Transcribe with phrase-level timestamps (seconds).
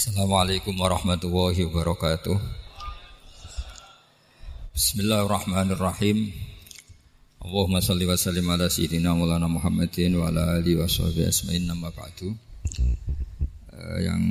[0.00, 2.40] Assalamualaikum warahmatullahi wabarakatuh.
[4.72, 6.32] Bismillahirrahmanirrahim.
[7.44, 11.92] Allahumma salli wa sallim ala sayyidina Maulana Muhammadin wa ala alihi wa sahbihi asma'in nama
[11.92, 12.32] ba'du.
[12.32, 14.24] Uh, yang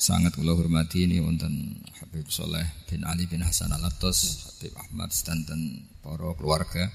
[0.00, 5.84] sangat kula hormati ini wonten Habib Soleh bin Ali bin Hasan Al-Attas, Habib Ahmad dan
[6.00, 6.88] para keluarga.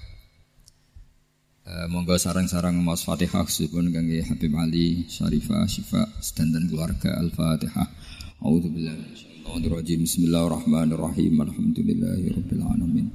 [1.61, 8.04] Uh, monggo sarang-sarang mas Fatihah sebelum kangge Habib Ali Syarifah Syifa dan keluarga Al-Fatihah.
[8.43, 9.99] A'udzu billahi minasyaitonir rajim.
[10.03, 11.33] Bismillahirrahmanirrahim.
[11.39, 13.07] Alhamdulillahirabbil alamin.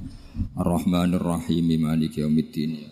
[0.57, 1.67] Arrahmanir rahim.
[1.77, 2.89] Maliki yaumiddin.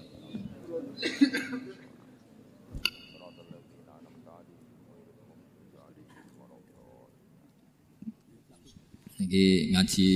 [9.19, 10.07] Iki ngaji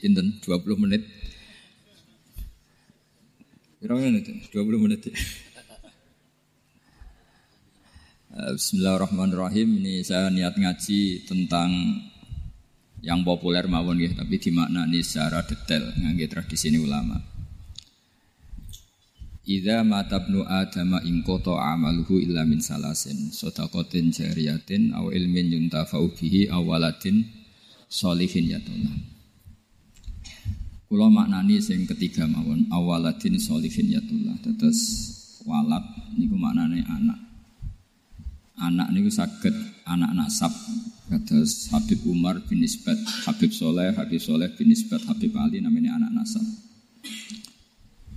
[0.00, 1.02] pinten 20 menit.
[3.82, 4.26] Pirang menit?
[4.54, 5.02] 20 menit.
[8.36, 8.52] Ya?
[8.52, 9.80] Eh, bismillahirrahmanirrahim.
[9.80, 11.72] Ini saya niat ngaji tentang
[13.00, 17.16] yang populer mawon ya, tapi dimaknani secara detail ngangge tradisi ini ulama.
[19.46, 26.50] Idza matabnu adama in qata amaluhu illa min salasin sadaqatin jariyatin aw ilmin yuntafa'u bihi
[26.50, 27.22] aw waladin
[27.86, 28.90] sholihin yatuna.
[30.90, 34.34] Kula maknani sing ketiga mawon awaladin sholihin yatullah.
[34.42, 34.80] Terus
[35.46, 35.84] walad
[36.18, 37.25] niku maknane anak
[38.56, 39.52] anak niku saged
[39.84, 40.52] anak nasab
[41.06, 42.98] kados Habib Umar bin Isbat,
[43.28, 46.42] Habib Soleh, Habib Soleh bin Isbat, Habib Ali namanya anak nasab.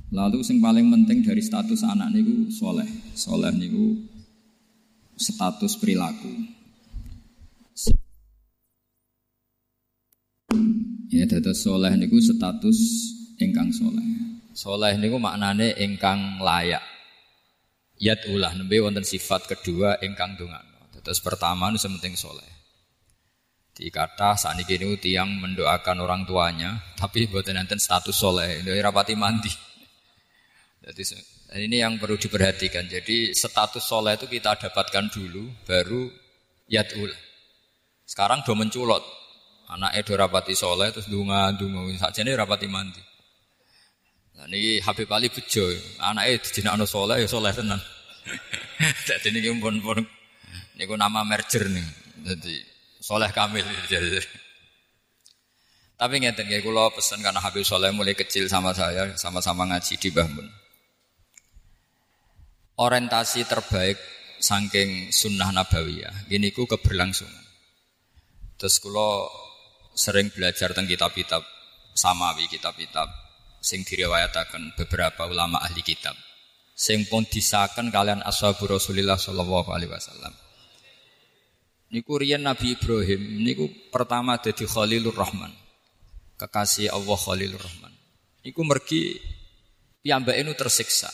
[0.09, 3.93] Lalu yang paling penting dari status anak niku soleh, soleh niku
[5.13, 6.33] status perilaku.
[11.13, 12.79] Ya, dados soleh niku status
[13.37, 14.01] ingkang soleh.
[14.57, 16.88] Soleh niku maknane ingkang layak
[17.99, 21.03] Yat ulah nembe wonten sifat kedua ingkang dongakno.
[21.03, 22.47] Terus pertama nu sementing soleh.
[23.75, 29.15] Di kata saat ini tiang mendoakan orang tuanya, tapi buatan nanti status soleh, ini rapati
[29.15, 29.51] mandi.
[30.83, 31.03] Jadi
[31.63, 32.91] ini yang perlu diperhatikan.
[32.91, 36.11] Jadi status soleh itu kita dapatkan dulu, baru
[36.67, 37.19] yat ulah.
[38.03, 39.03] Sekarang do menculot,
[39.71, 43.08] anak Edo rapati soleh terus dunga dunga saja ini rapati mandi.
[44.39, 45.67] Nah, ini Habib Ali bejo,
[45.99, 47.75] anaknya dijinakno soleh ya soleh tenan.
[49.07, 49.99] Jadi ini pun pun
[50.79, 51.83] ini nama merger nih,
[52.23, 52.55] jadi
[53.03, 53.67] soleh kamil.
[55.99, 60.07] Tapi ngeten kayak kalau pesan karena Habib Soleh mulai kecil sama saya, sama-sama ngaji di
[60.07, 60.47] Bahmun.
[62.79, 63.99] Orientasi terbaik
[64.39, 67.43] saking sunnah nabawiyah, ini ku keberlangsungan.
[68.55, 69.27] Terus kalau
[69.91, 71.43] sering belajar tentang kitab-kitab
[71.91, 73.28] samawi, kitab-kitab
[73.59, 76.15] sing diriwayataken beberapa ulama ahli kitab
[76.79, 80.31] sing pun disaken kalian ashabu Rasulillah sallallahu alaihi wasallam.
[81.91, 85.51] Niku riyen Nabi Ibrahim niku pertama dadi Khalilur Rahman.
[86.39, 87.91] Kekasih Allah Khalilur Rahman.
[88.47, 89.19] Niku mergi
[89.99, 91.11] piyambake nu tersiksa.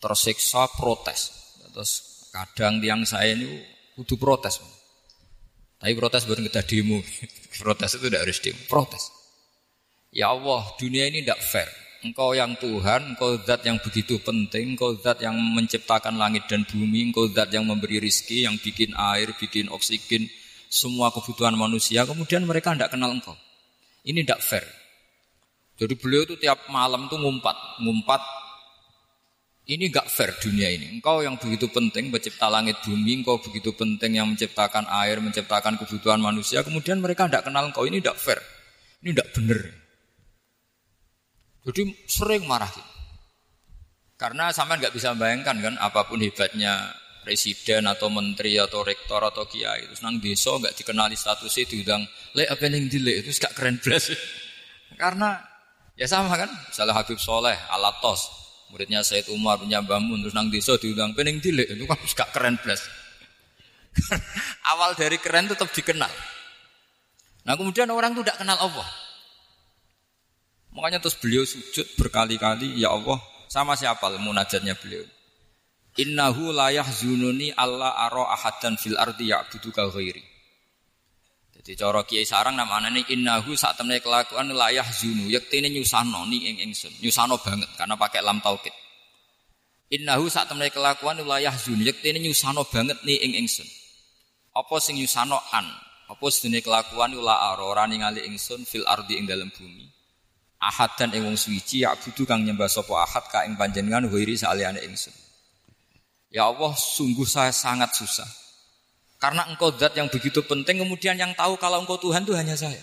[0.00, 1.52] Tersiksa protes.
[1.68, 1.92] Terus
[2.32, 3.60] kadang tiang saya ini
[3.92, 4.56] kudu protes.
[5.76, 6.96] Tapi protes bukan kita demo.
[7.60, 9.21] protes itu tidak harus demo, protes.
[10.12, 11.68] Ya Allah, dunia ini tidak fair.
[12.04, 17.08] Engkau yang Tuhan, engkau zat yang begitu penting, engkau zat yang menciptakan langit dan bumi,
[17.08, 20.28] engkau zat yang memberi rizki, yang bikin air, bikin oksigen,
[20.68, 23.32] semua kebutuhan manusia, kemudian mereka tidak kenal engkau.
[24.04, 24.66] Ini tidak fair.
[25.80, 28.20] Jadi beliau itu tiap malam tuh ngumpat, ngumpat.
[29.62, 30.98] Ini gak fair dunia ini.
[30.98, 36.20] Engkau yang begitu penting mencipta langit bumi, engkau begitu penting yang menciptakan air, menciptakan kebutuhan
[36.20, 37.86] manusia, kemudian mereka tidak kenal engkau.
[37.88, 38.42] Ini tidak fair.
[39.00, 39.81] Ini tidak benar.
[41.62, 42.90] Jadi sering marah gitu.
[44.18, 49.46] Karena sama nggak bisa bayangkan kan apa pun hebatnya presiden atau menteri atau rektor atau
[49.46, 52.02] kiai itu senang desa nggak dikenali statusnya diundang
[52.34, 54.10] le apa yang dile itu gak keren belas
[55.02, 55.38] karena
[55.94, 56.50] ya sama kan?
[56.74, 58.26] Salah Habib Soleh Alatos
[58.74, 62.58] muridnya Said Umar punya Bamun terus nang desa diundang pening dile itu kan gak keren
[62.58, 62.82] belas
[64.74, 66.10] awal dari keren tetap dikenal.
[67.42, 69.01] Nah kemudian orang itu tidak kenal Allah
[70.72, 73.20] Makanya terus beliau sujud berkali-kali, ya Allah,
[73.52, 75.04] sama siapa munajatnya beliau.
[76.00, 80.24] Innahu layah zununi Allah aro ahadan fil ardi ya'buduka ghairi.
[81.52, 86.48] Jadi cara kiai sarang namanya ini innahu saat temen kelakuan layah zunu yektine nyusano ni
[86.48, 88.72] ing ingsun nyusano banget karena pakai lam taukid.
[89.92, 93.68] Innahu saat temen kelakuan layah zunu yektine nyusano banget ni ing ingsun.
[94.56, 95.68] Apa sing nyusano an?
[96.08, 100.01] Apa sedene kelakuan la aro ora ningali ingsun fil ardi ing dalam bumi
[100.62, 104.38] ahad dan ing wong suci ya butuh kang nyembah sapa ahad ka ing panjenengan wiri
[104.38, 105.10] saliyane ingsun.
[106.32, 108.24] Ya Allah, sungguh saya sangat susah.
[109.20, 112.80] Karena engkau zat yang begitu penting, kemudian yang tahu kalau engkau Tuhan itu hanya saya.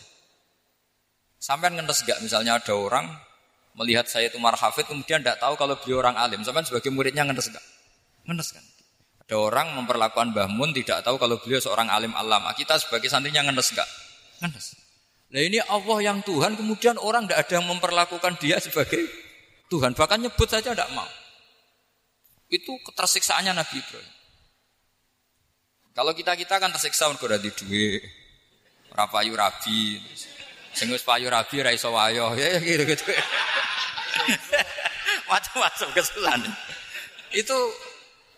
[1.36, 3.12] Sampai ngenes gak misalnya ada orang
[3.76, 6.40] melihat saya itu marhafid, kemudian tidak tahu kalau beliau orang alim.
[6.46, 7.66] Sampai sebagai muridnya ngenes gak?
[8.24, 8.64] Ngenes kan?
[9.28, 12.48] Ada orang memperlakukan Mbah Mun tidak tahu kalau beliau seorang alim alam.
[12.56, 13.90] Kita sebagai santrinya ngenes gak?
[14.40, 14.79] Ngenes.
[15.30, 19.06] Nah ini Allah yang Tuhan, kemudian orang tidak ada yang memperlakukan dia sebagai
[19.70, 19.94] Tuhan.
[19.94, 21.06] Bahkan nyebut saja tidak mau.
[22.50, 24.10] Itu ketersiksaannya Nabi Ibrahim.
[25.94, 28.02] Kalau kita-kita kan tersiksa mergo di duit.
[28.90, 30.02] Ora payu rabi.
[30.74, 32.34] Sing wis payu rabi ra iso wayo.
[32.34, 33.06] Ya, ya gitu-gitu.
[35.30, 36.42] Macam-macam kesulitan.
[37.30, 37.58] Itu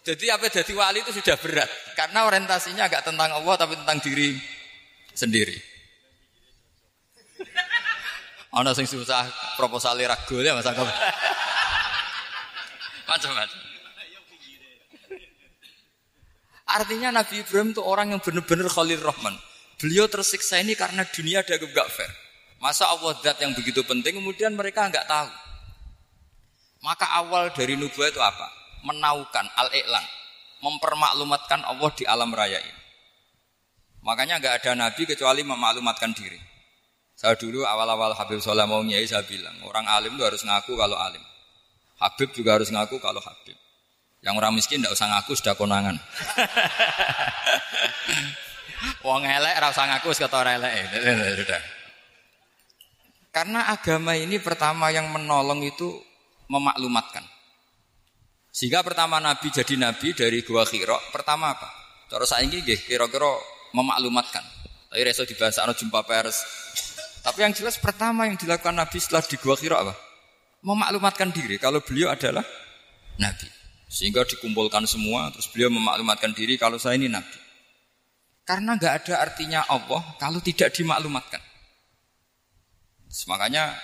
[0.04, 4.36] jadi apa jadi wali itu sudah berat karena orientasinya agak tentang Allah tapi tentang diri
[5.16, 5.71] sendiri.
[8.52, 10.68] Ana sing susah proposal ragu ya Mas
[13.08, 13.60] Macam-macam.
[16.72, 19.36] Artinya Nabi Ibrahim itu orang yang benar-benar Khalil Rahman.
[19.76, 22.12] Beliau tersiksa ini karena dunia ada gak fair.
[22.62, 25.30] Masa Allah zat yang begitu penting kemudian mereka nggak tahu.
[26.86, 28.48] Maka awal dari nubuah itu apa?
[28.86, 30.06] Menaukan al-i'lan,
[30.62, 32.82] mempermaklumatkan Allah di alam raya ini.
[34.06, 36.51] Makanya nggak ada nabi kecuali memaklumatkan diri.
[37.16, 40.98] Saya dulu awal-awal Habib Soleh mau nyai saya bilang orang alim itu harus ngaku kalau
[40.98, 41.22] alim.
[42.02, 43.54] Habib juga harus ngaku kalau Habib.
[44.22, 45.98] Yang orang miskin tidak usah ngaku sudah konangan.
[49.06, 50.74] Wong elek ora usah ngaku kata elek.
[53.32, 56.02] Karena agama ini pertama yang menolong itu
[56.50, 57.24] memaklumatkan.
[58.52, 61.72] Sehingga pertama Nabi jadi Nabi dari Gua Khiro, pertama apa?
[62.12, 63.32] Terus saya ini kira-kira
[63.72, 64.44] memaklumatkan.
[64.92, 66.44] Tapi reso dibahas jumpa pers.
[67.22, 69.94] Tapi yang jelas pertama yang dilakukan Nabi setelah di Gua Khiro apa?
[70.66, 72.46] Memaklumatkan diri kalau beliau adalah
[73.22, 73.62] Nabi.
[73.92, 77.36] Sehingga dikumpulkan semua, terus beliau memaklumatkan diri kalau saya ini nabi.
[78.48, 81.44] Karena nggak ada artinya Allah kalau tidak dimaklumatkan.
[83.28, 83.76] Makanya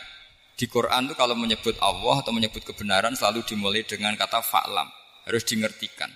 [0.55, 4.87] di Quran itu kalau menyebut Allah atau menyebut kebenaran selalu dimulai dengan kata fa'lam.
[5.27, 6.07] Harus dimengertikan.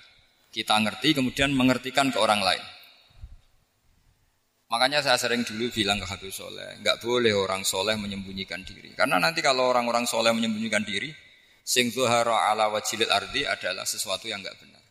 [0.55, 2.63] Kita ngerti kemudian mengertikan ke orang lain.
[4.71, 8.95] Makanya saya sering dulu bilang ke Habib Soleh, nggak boleh orang soleh menyembunyikan diri.
[8.95, 11.11] Karena nanti kalau orang-orang soleh menyembunyikan diri,
[11.61, 14.81] Sing zuhara ala wajilil ardi adalah sesuatu yang enggak benar.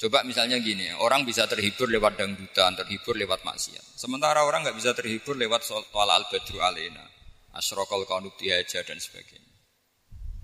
[0.00, 4.00] Coba misalnya gini, orang bisa terhibur lewat dangdutan, terhibur lewat maksiat.
[4.00, 5.60] Sementara orang nggak bisa terhibur lewat
[5.92, 7.04] toala al-badru alena,
[7.52, 9.52] asrokal kanut dihaja dan sebagainya.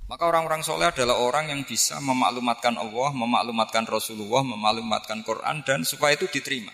[0.07, 6.15] Maka orang-orang soleh adalah orang yang bisa memaklumatkan Allah, memaklumatkan Rasulullah, memaklumatkan Quran dan supaya
[6.15, 6.71] itu diterima.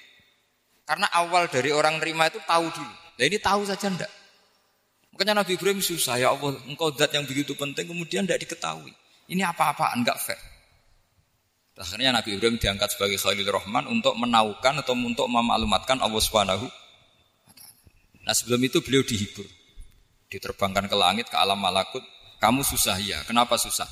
[0.83, 2.95] Karena awal dari orang terima itu tahu dulu.
[3.19, 4.11] Nah ini tahu saja ndak.
[5.13, 8.91] Makanya Nabi Ibrahim susah ya Allah, engkau zat yang begitu penting kemudian tidak diketahui.
[9.29, 10.41] Ini apa-apaan enggak fair.
[11.77, 16.69] Akhirnya Nabi Ibrahim diangkat sebagai Khalil Rahman untuk menaukan atau untuk memaklumatkan Allah Subhanahu
[18.23, 19.47] Nah sebelum itu beliau dihibur.
[20.31, 22.03] Diterbangkan ke langit, ke alam malakut.
[22.39, 23.23] Kamu susah ya.
[23.27, 23.87] Kenapa susah?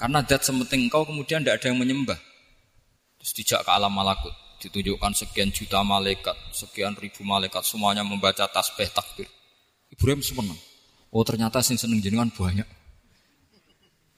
[0.00, 2.18] Karena zat sementing engkau kemudian tidak ada yang menyembah.
[3.20, 4.32] Terus dijak ke alam malakut.
[4.64, 7.60] Ditunjukkan sekian juta malaikat, sekian ribu malaikat.
[7.68, 9.28] Semuanya membaca tasbih takbir.
[9.92, 10.56] Ibrahim seneng.
[11.12, 12.64] Oh ternyata sing seneng jenengan banyak.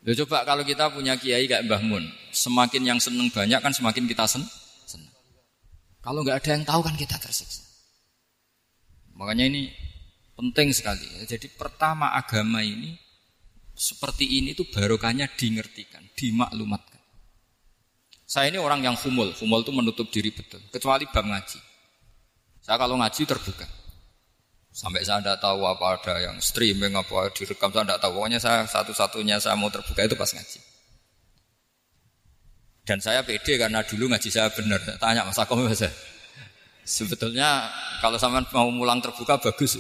[0.07, 4.07] Ya coba kalau kita punya kiai kayak Mbah Mun, semakin yang seneng banyak kan semakin
[4.07, 4.47] kita sen
[4.87, 5.11] seneng.
[5.99, 7.67] Kalau nggak ada yang tahu kan kita tersiksa.
[9.19, 9.75] Makanya ini
[10.39, 11.27] penting sekali.
[11.27, 12.95] Jadi pertama agama ini
[13.75, 16.96] seperti ini tuh barokahnya dingertikan, dimaklumatkan.
[18.27, 21.63] Saya ini orang yang humul, humul itu menutup diri betul, kecuali bab ngaji.
[22.59, 23.67] Saya kalau ngaji terbuka.
[24.75, 28.13] Sampai saya tidak tahu apa ada yang streaming apa direkam saya tidak tahu.
[28.19, 30.59] Pokoknya saya satu-satunya saya mau terbuka itu pas ngaji.
[32.83, 34.83] Dan saya pede karena dulu ngaji saya benar.
[34.99, 35.95] Tanya Mas Akom saya.
[36.83, 37.71] Sebetulnya
[38.03, 39.79] kalau sama mau mulang terbuka bagus.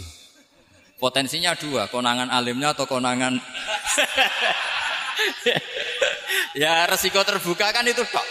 [0.96, 3.36] Potensinya dua, konangan alimnya atau konangan
[6.62, 8.24] Ya resiko terbuka kan itu kok.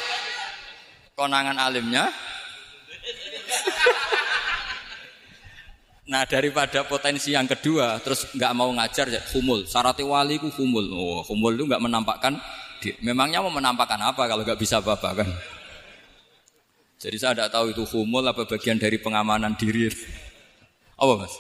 [1.16, 2.10] Konangan alimnya
[6.06, 9.66] Nah daripada potensi yang kedua terus nggak mau ngajar ya humul.
[9.66, 10.86] Syarat wali ku humul.
[10.94, 12.38] Oh humul itu nggak menampakkan.
[13.02, 15.30] Memangnya mau menampakkan apa kalau nggak bisa apa-apa kan?
[17.02, 19.90] Jadi saya tidak tahu itu humul apa bagian dari pengamanan diri.
[20.98, 21.34] Apa mas?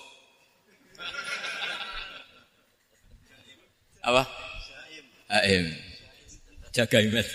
[4.01, 4.44] Apa?
[5.43, 5.73] Aim.
[6.71, 7.27] Jaga imet.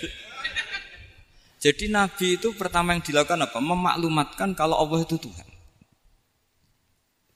[1.61, 3.61] Jadi Nabi itu pertama yang dilakukan apa?
[3.61, 5.45] Memaklumatkan kalau Allah itu Tuhan.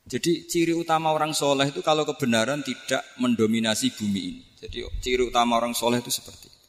[0.06, 4.42] Jadi ciri utama orang soleh itu kalau kebenaran tidak mendominasi bumi ini.
[4.62, 6.62] Jadi ciri utama orang soleh itu seperti itu.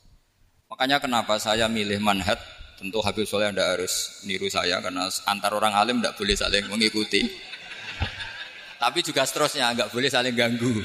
[0.72, 2.40] Makanya kenapa saya milih manhat
[2.76, 7.24] Tentu Habib Soleh Anda harus niru saya karena antar orang alim tidak boleh saling mengikuti.
[8.76, 10.84] Tapi juga seterusnya nggak boleh saling ganggu.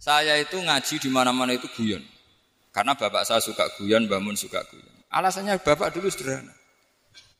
[0.00, 2.00] Saya itu ngaji di mana-mana itu guyon.
[2.72, 4.88] Karena bapak saya suka guyon, bangun suka guyon.
[5.12, 6.56] Alasannya bapak dulu sederhana.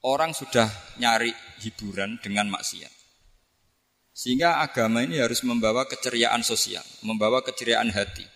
[0.05, 0.69] Orang sudah
[1.01, 1.33] nyari
[1.65, 2.93] hiburan dengan maksiat.
[4.13, 8.29] Sehingga agama ini harus membawa keceriaan sosial, membawa keceriaan hati.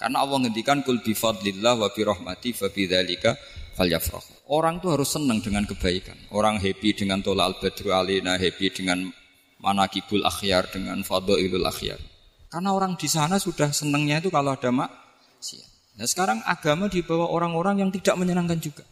[0.00, 3.36] Karena Allah ngendikan kul bi fadlillah wa bi rahmati fa bidzalika
[3.76, 4.48] falyafrahu.
[4.48, 6.16] Orang tuh harus senang dengan kebaikan.
[6.32, 9.12] Orang happy dengan tola al badru alina, happy dengan
[9.60, 12.00] manakibul akhyar, dengan fadhailul akhyar.
[12.48, 16.00] Karena orang di sana sudah senangnya itu kalau ada maksiat.
[16.00, 18.84] Nah sekarang agama dibawa orang-orang yang tidak menyenangkan juga.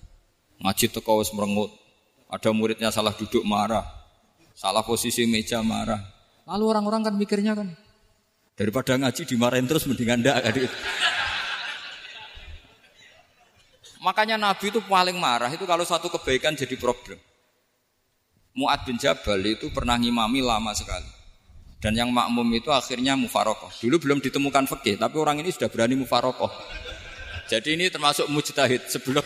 [0.61, 1.73] Ngaji teko merengut.
[2.27, 3.87] Ada muridnya salah duduk marah.
[4.53, 6.01] Salah posisi meja marah.
[6.49, 7.75] Lalu orang-orang kan mikirnya kan,
[8.57, 10.55] Daripada ngaji dimarahin terus mendingan ndak kan
[14.01, 17.19] Makanya Nabi itu paling marah itu kalau satu kebaikan jadi problem.
[18.57, 21.05] Mu'ad bin Jabal itu pernah ngimami lama sekali.
[21.77, 23.69] Dan yang makmum itu akhirnya mufarokoh.
[23.85, 26.49] Dulu belum ditemukan fikih, tapi orang ini sudah berani mufarokoh.
[27.47, 29.23] Jadi ini termasuk mujtahid sebelum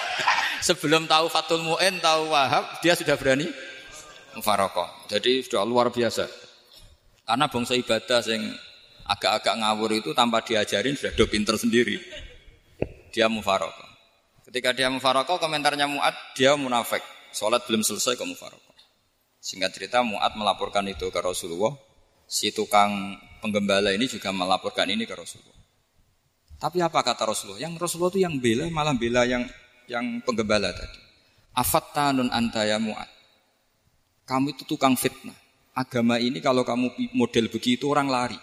[0.68, 3.48] sebelum tahu Fatul Mu'in, tahu Wahab, dia sudah berani
[4.36, 5.08] mufarokoh.
[5.08, 6.28] Jadi sudah luar biasa.
[7.26, 8.44] Karena bangsa ibadah yang
[9.06, 11.96] agak-agak ngawur itu tanpa diajarin sudah do pinter sendiri.
[13.14, 13.86] Dia mufarokoh.
[14.46, 17.02] Ketika dia mufarokoh, komentarnya Mu'ad, dia munafik.
[17.34, 18.65] Sholat belum selesai ke mufarokoh.
[19.46, 21.70] Singkat cerita Mu'ad melaporkan itu ke Rasulullah.
[22.26, 25.54] Si tukang penggembala ini juga melaporkan ini ke Rasulullah.
[26.58, 27.62] Tapi apa kata Rasulullah?
[27.62, 29.46] Yang Rasulullah itu yang bela, malah bela yang
[29.86, 30.98] yang penggembala tadi.
[31.54, 33.06] Afattanun antaya Mu'ad.
[34.26, 38.38] Kamu itu tukang fitnah agama ini kalau kamu model begitu orang lari.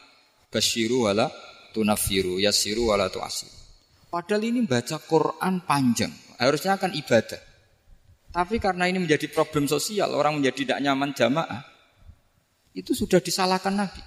[0.48, 1.28] Basyiru wala
[1.76, 3.52] tunafiru, yasiru wala tu'asir.
[4.08, 7.53] Padahal ini baca Quran panjang, harusnya akan ibadah.
[8.34, 11.62] Tapi karena ini menjadi problem sosial, orang menjadi tidak nyaman jamaah,
[12.74, 14.02] itu sudah disalahkan Nabi.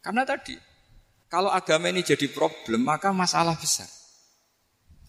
[0.00, 0.56] Karena tadi,
[1.28, 3.84] kalau agama ini jadi problem, maka masalah besar.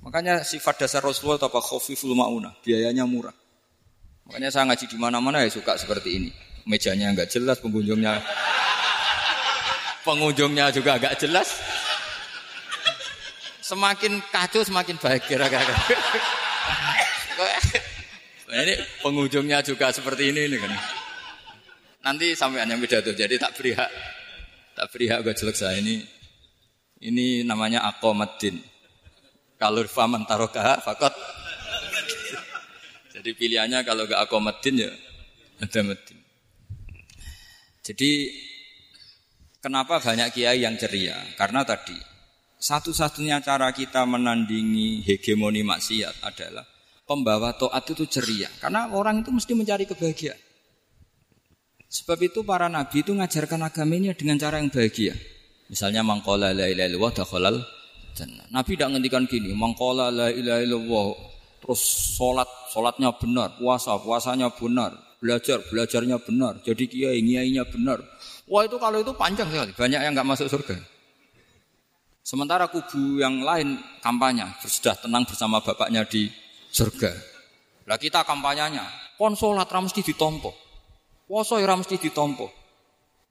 [0.04, 3.34] Makanya sifat dasar Rasulullah apa khofiful mauna, biayanya murah.
[4.28, 6.30] Makanya saya ngaji di mana-mana ya suka seperti ini.
[6.68, 8.20] Mejanya nggak jelas, pengunjungnya
[10.04, 11.56] pengunjungnya juga agak jelas.
[13.64, 15.76] Semakin kacau semakin baik kira-kira.
[18.48, 20.72] Ini pengunjungnya juga seperti ini, ini kan.
[22.08, 23.92] Nanti sampai hanya beda tuh, jadi tak beri hak,
[24.80, 26.00] tak beri hak gue jelek saya ini.
[27.04, 28.58] Ini namanya akomadin.
[29.58, 31.12] Kalau faman taroka fakot
[33.18, 34.92] jadi pilihannya kalau gak akomadin ya
[35.58, 36.22] ada medin.
[37.82, 38.30] Jadi
[39.58, 41.18] kenapa banyak kiai yang ceria?
[41.34, 41.98] Karena tadi
[42.62, 46.77] satu-satunya cara kita menandingi hegemoni maksiat adalah
[47.08, 48.52] pembawa toat itu ceria.
[48.60, 50.38] Karena orang itu mesti mencari kebahagiaan.
[51.88, 55.16] Sebab itu para nabi itu mengajarkan agama ini dengan cara yang bahagia.
[55.72, 57.58] Misalnya mangkola la ilaha illallah dakhalal
[58.12, 58.44] jannah.
[58.52, 61.08] Nabi tidak ngendikan gini, mangkola la ilaha illallah
[61.64, 61.82] terus
[62.20, 68.04] sholat, sholatnya benar, puasa, puasanya benar, belajar, belajarnya benar, jadi kiai, kiainya benar.
[68.48, 70.78] Wah itu kalau itu panjang sekali, banyak yang nggak masuk surga.
[72.24, 76.28] Sementara kubu yang lain kampanye, sudah tenang bersama bapaknya di
[76.78, 77.10] surga.
[77.90, 80.54] Lah kita kampanyenya, kon sholat mesti ditompo,
[81.26, 82.68] puasa ya mesti ditompo.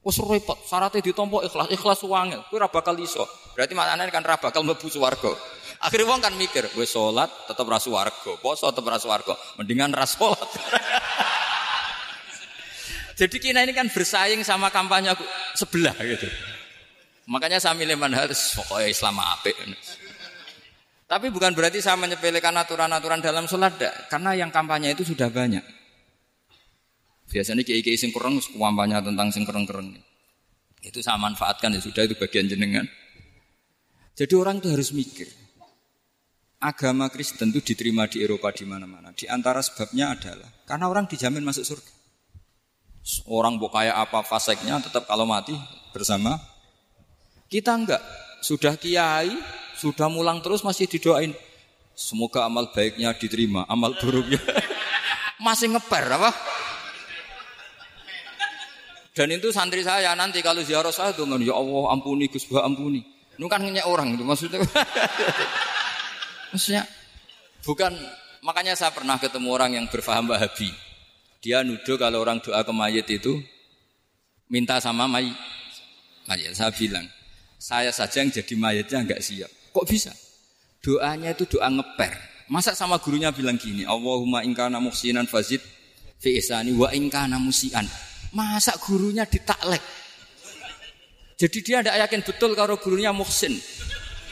[0.07, 3.27] Wes repot, syaratnya ditompo ikhlas, ikhlas wangel, kowe ora bakal iso.
[3.59, 5.35] Berarti maknanya kan ora bakal mlebu swarga.
[5.87, 10.15] Akhirnya wong kan mikir, gue sholat tetap rasu warga, poso tetap rasu warga, mendingan ras
[10.15, 10.47] sholat.
[13.19, 15.11] Jadi kita ini kan bersaing sama kampanye
[15.59, 16.31] sebelah gitu.
[17.27, 19.59] Makanya saya milih manhaj pokoknya Islam apik.
[21.07, 23.79] Tapi bukan berarti saya menyepelekan aturan-aturan dalam sholat,
[24.11, 25.63] karena yang kampanye itu sudah banyak.
[27.31, 29.95] Biasanya kiai-kiai sing kurang kampanye tentang sing kereng-kereng.
[30.83, 32.87] Itu saya manfaatkan ya sudah itu bagian jenengan.
[34.19, 35.29] Jadi orang itu harus mikir
[36.61, 39.13] agama Kristen itu diterima di Eropa di mana-mana.
[39.13, 41.93] Di antara sebabnya adalah karena orang dijamin masuk surga.
[43.31, 45.55] Orang mau kayak apa faseknya tetap kalau mati
[45.95, 46.43] bersama.
[47.47, 48.03] Kita enggak.
[48.43, 49.31] Sudah kiai,
[49.79, 51.33] sudah mulang terus masih didoain.
[51.97, 54.37] Semoga amal baiknya diterima, amal buruknya
[55.47, 56.31] masih ngeper apa?
[59.17, 63.01] Dan itu santri saya nanti kalau ziarah saya tuh ya Allah ampuni Gus ampuni.
[63.37, 64.61] Ini kan ngenyek orang itu maksudnya.
[66.47, 66.89] Maksudnya
[67.67, 67.93] bukan
[68.41, 70.73] makanya saya pernah ketemu orang yang berfaham Wahabi.
[71.45, 73.45] Dia nuduh kalau orang doa ke mayit itu
[74.49, 75.37] minta sama mayit.
[76.25, 77.05] Mayit saya bilang,
[77.61, 79.53] saya saja yang jadi mayitnya nggak siap.
[79.77, 80.09] Kok bisa?
[80.81, 82.17] Doanya itu doa ngeper.
[82.49, 85.61] Masa sama gurunya bilang gini, Allahumma ingkana muhsinan fazid
[86.17, 87.85] fi ihsani wa ingkana musian.
[88.33, 89.85] Masa gurunya ditaklek?
[91.37, 93.53] Jadi dia tidak yakin betul kalau gurunya muhsin.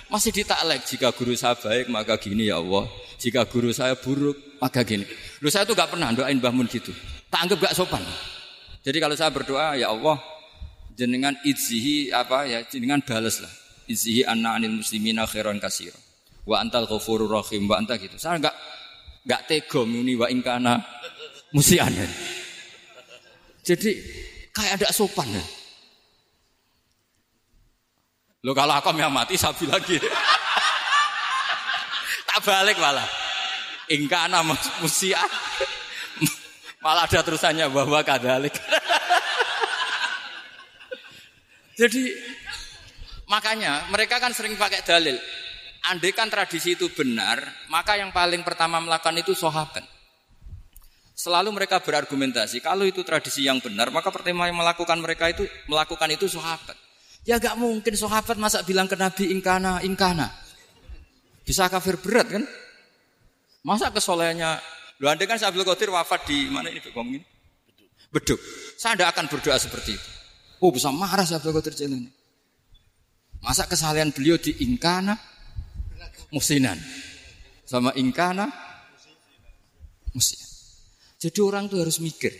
[0.08, 2.88] Masih ditaklek, jika guru saya baik maka gini ya Allah.
[3.20, 5.04] Jika guru saya buruk maka gini.
[5.44, 6.96] Lu saya tuh gak pernah doain bangun gitu.
[7.28, 8.00] Tak anggap gak sopan.
[8.80, 10.16] Jadi kalau saya berdoa ya Allah
[10.96, 13.63] jenengan idzihi apa ya jenengan balas lah.
[13.84, 15.96] Idzihi anna anil muslimina khairan kasiro.
[16.48, 18.16] Wa antal ghafurur rahim wa anta gitu.
[18.16, 18.56] Saya enggak
[19.24, 20.80] enggak tega muni wa ingkana
[21.52, 21.92] musian.
[23.64, 23.90] Jadi
[24.52, 25.44] kayak ada sopan ya.
[28.44, 29.96] Lo kalau aku yang mati sapi lagi.
[32.28, 33.08] tak balik malah.
[33.88, 34.44] Ingkana
[34.84, 35.28] musian.
[36.84, 38.52] malah ada terusannya bahwa kadalik.
[41.80, 42.12] Jadi
[43.34, 45.18] makanya mereka kan sering pakai dalil.
[45.84, 49.84] Andai kan tradisi itu benar, maka yang paling pertama melakukan itu sahabat.
[51.12, 56.08] Selalu mereka berargumentasi, kalau itu tradisi yang benar, maka pertama yang melakukan mereka itu melakukan
[56.08, 56.72] itu sahabat.
[57.28, 60.32] Ya gak mungkin sahabat masa bilang ke Nabi ingkana, ingkana.
[61.44, 62.44] Bisa kafir berat kan?
[63.60, 64.56] Masa kesolehannya,
[65.04, 67.20] lu andai kan Abdul Qadir wafat di mana ini ngomongin?
[68.08, 68.40] Beduk.
[68.80, 70.08] Saya tidak akan berdoa seperti itu.
[70.64, 72.23] Oh bisa marah Abdul Qadir ini.
[73.44, 75.20] Masa kesalahan beliau di ingkana,
[76.32, 76.80] musinan.
[77.68, 78.48] Sama ingkana
[80.16, 80.48] musinan.
[81.20, 82.32] Jadi orang tuh harus mikir.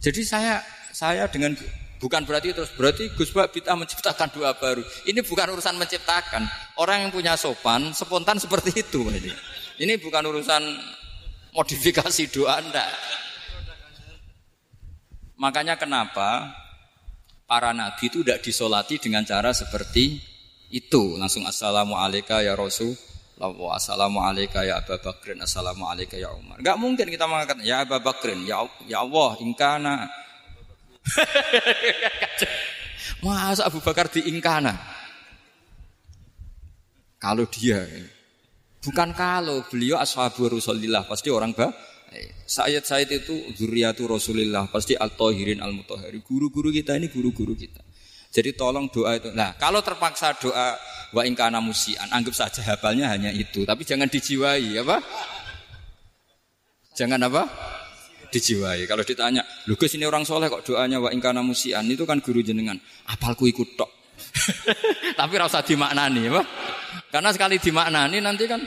[0.00, 0.58] Jadi saya
[0.90, 1.54] saya dengan
[2.00, 4.82] bukan berarti terus berarti Gus Bak kita menciptakan doa baru.
[5.06, 6.46] Ini bukan urusan menciptakan.
[6.82, 9.30] Orang yang punya sopan spontan seperti itu ini.
[9.78, 10.62] Ini bukan urusan
[11.54, 12.86] modifikasi doa Anda.
[15.40, 16.52] Makanya kenapa
[17.50, 20.22] para nabi itu tidak disolati dengan cara seperti
[20.70, 22.94] itu langsung assalamualaikum ya Rasul
[23.74, 26.62] assalamualaikum ya Abu Bakrin assalamualaikum ya Umar.
[26.62, 30.06] Enggak mungkin kita mengatakan ya Abu Bakrin ya ya Allah ingkana.
[33.24, 34.76] Masa Abu Bakar di ingkana?
[37.18, 37.88] Kalau dia
[38.84, 41.72] bukan kalau beliau ashabu Rasulillah pasti orang bah
[42.50, 46.18] Sayyid Sayyid itu zuriatu Rasulillah pasti al-tahirin al-mutahhari.
[46.26, 47.78] Guru-guru kita ini guru-guru kita.
[48.30, 49.30] Jadi tolong doa itu.
[49.34, 50.78] Nah, kalau terpaksa doa
[51.10, 55.02] wa ingkana musian, anggap saja hafalnya hanya itu, tapi jangan dijiwai, apa?
[56.94, 57.42] Jangan apa?
[58.30, 58.86] Dijiwai.
[58.86, 62.38] Kalau ditanya, "Lu Gus ini orang soleh kok doanya wa ingkana musian?" Itu kan guru
[62.46, 62.78] jenengan.
[63.10, 63.90] Apalku ikut tok.
[65.18, 66.42] tapi rasa dimaknani, apa?
[67.10, 68.62] Karena sekali dimaknani nanti kan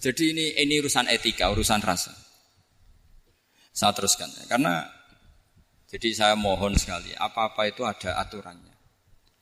[0.00, 2.12] Jadi ini ini urusan etika, urusan rasa.
[3.74, 4.44] Saya teruskan ya.
[4.46, 4.86] Karena
[5.94, 8.74] jadi saya mohon sekali, apa-apa itu ada aturannya.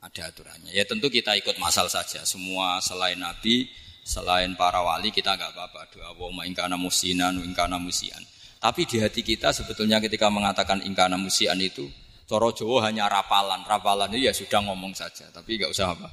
[0.05, 0.73] Ada aturannya.
[0.75, 2.21] Ya tentu kita ikut masal saja.
[2.29, 3.73] Semua selain Nabi,
[4.05, 5.89] selain para wali kita nggak apa-apa.
[5.95, 8.21] Doa wa ingkana musinan, ingkana musian.
[8.61, 11.89] Tapi di hati kita sebetulnya ketika mengatakan ingkana musian itu,
[12.29, 13.65] Coro Jowo hanya rapalan.
[13.65, 15.29] Rapalan itu ya sudah ngomong saja.
[15.33, 16.09] Tapi nggak usah apa?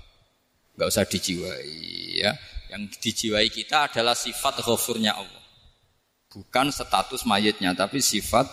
[0.79, 1.75] Nggak usah dijiwai
[2.23, 2.31] ya.
[2.69, 5.43] Yang dijiwai kita adalah sifat ghafurnya Allah.
[6.29, 8.45] Bukan status mayitnya, tapi sifat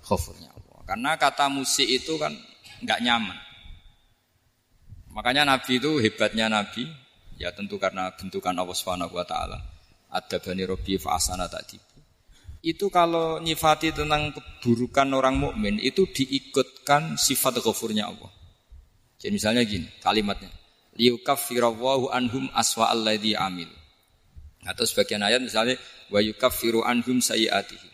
[0.00, 0.48] ghafurnya.
[0.88, 2.32] Karena kata musik itu kan
[2.82, 3.38] nggak nyaman.
[5.12, 6.88] Makanya Nabi itu hebatnya Nabi,
[7.36, 9.60] ya tentu karena bentukan Allah Subhanahu wa taala.
[10.12, 11.92] Ada bani Robi fa'asana tadibu.
[12.62, 18.30] Itu kalau nyifati tentang keburukan orang mukmin itu diikutkan sifat ghafurnya Allah.
[19.20, 20.61] Jadi misalnya gini kalimatnya.
[20.96, 23.68] Liyukaffirawwahu anhum aswa alladhi amil.
[24.62, 25.80] Atau sebagian ayat misalnya
[26.12, 27.90] wa yukaffiru anhum sayiatihim.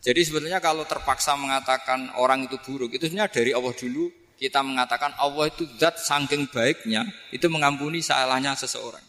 [0.00, 5.16] Jadi sebetulnya kalau terpaksa mengatakan orang itu buruk, itu sebenarnya dari Allah dulu kita mengatakan
[5.16, 9.02] Allah itu zat saking baiknya, itu mengampuni salahnya seseorang.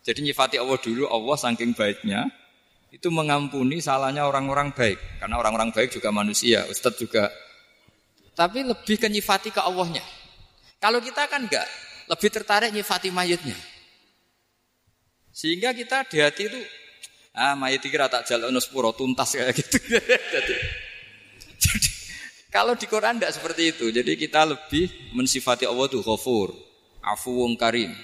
[0.00, 2.32] Jadi nyifati Allah dulu, Allah saking baiknya,
[2.90, 4.98] itu mengampuni salahnya orang-orang baik.
[5.20, 7.28] Karena orang-orang baik juga manusia, Ustadz juga.
[8.34, 10.02] Tapi lebih ke nyifati ke Allahnya.
[10.80, 11.68] Kalau kita kan enggak,
[12.10, 13.54] lebih tertarik nyifati mayatnya.
[15.30, 16.60] Sehingga kita di hati itu
[17.30, 19.78] Ah, mayit kira tak jalan sepuro tuntas kayak gitu.
[20.34, 20.54] jadi,
[21.62, 21.90] jadi
[22.50, 23.86] kalau di Quran tidak seperti itu.
[23.94, 26.50] Jadi kita lebih mensifati Allah tuh ghafur,
[26.98, 27.94] afuwun karim.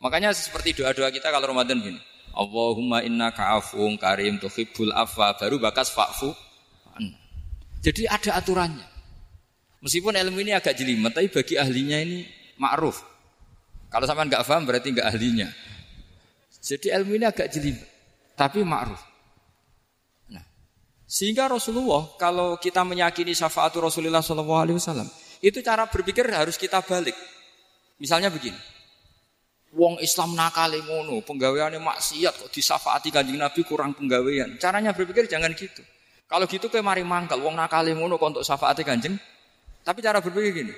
[0.00, 2.00] Makanya seperti doa-doa kita kalau Ramadan gini.
[2.34, 6.34] Allahumma inna ka'afuwun karim tuhibbul afwa baru bakas fa'fu.
[7.84, 8.88] Jadi ada aturannya.
[9.84, 12.24] Meskipun ilmu ini agak jelimet, tapi bagi ahlinya ini
[12.56, 13.13] ma'ruf.
[13.94, 15.46] Kalau sampai nggak paham berarti nggak ahlinya.
[16.58, 17.94] Jadi ilmu ini agak jelimet
[18.34, 18.98] tapi ma'ruf.
[20.34, 20.42] Nah,
[21.06, 25.06] sehingga Rasulullah kalau kita meyakini syafaat Rasulullah Shallallahu Alaihi Wasallam
[25.38, 27.14] Itu cara berpikir harus kita balik.
[28.02, 28.58] Misalnya begini.
[29.74, 34.58] Wong Islam nakale ngono, penggaweane maksiat kok disafaati Kanjeng Nabi kurang penggawean.
[34.58, 35.82] Caranya berpikir jangan gitu.
[36.30, 39.18] Kalau gitu kayak mari mangkal, wong nakale ngono kok untuk syafaati Kanjeng.
[39.84, 40.74] Tapi cara berpikir gini.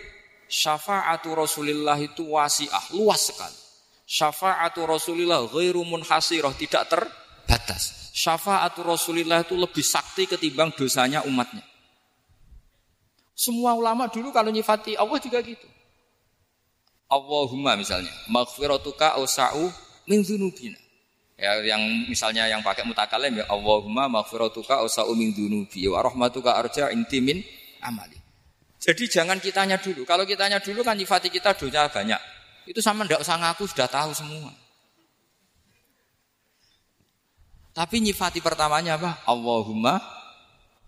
[0.46, 3.58] Syafaatu Rasulillah itu wasiah, luas sekali.
[4.06, 8.14] Syafaatu Rasulillah ghairu munhasirah, tidak terbatas.
[8.14, 11.66] Syafaatu Rasulillah itu lebih sakti ketimbang dosanya umatnya.
[13.36, 15.68] Semua ulama dulu kalau nyifati Allah juga gitu.
[17.06, 19.68] Allahumma misalnya, maghfiratuka ausa'u
[20.08, 20.80] min dzunubina.
[21.36, 26.88] Ya, yang misalnya yang pakai mutakalim ya Allahumma maghfiratuka ausa'u min dzunubi wa rahmatuka arja
[26.88, 27.44] inti min
[27.84, 28.15] amali.
[28.76, 30.04] Jadi jangan kitanya dulu.
[30.04, 32.20] Kalau kitanya dulu kan nyifati kita dosa banyak.
[32.68, 34.52] Itu sama ndak usah ngaku sudah tahu semua.
[37.76, 39.20] Tapi nyifati pertamanya apa?
[39.28, 40.00] Allahumma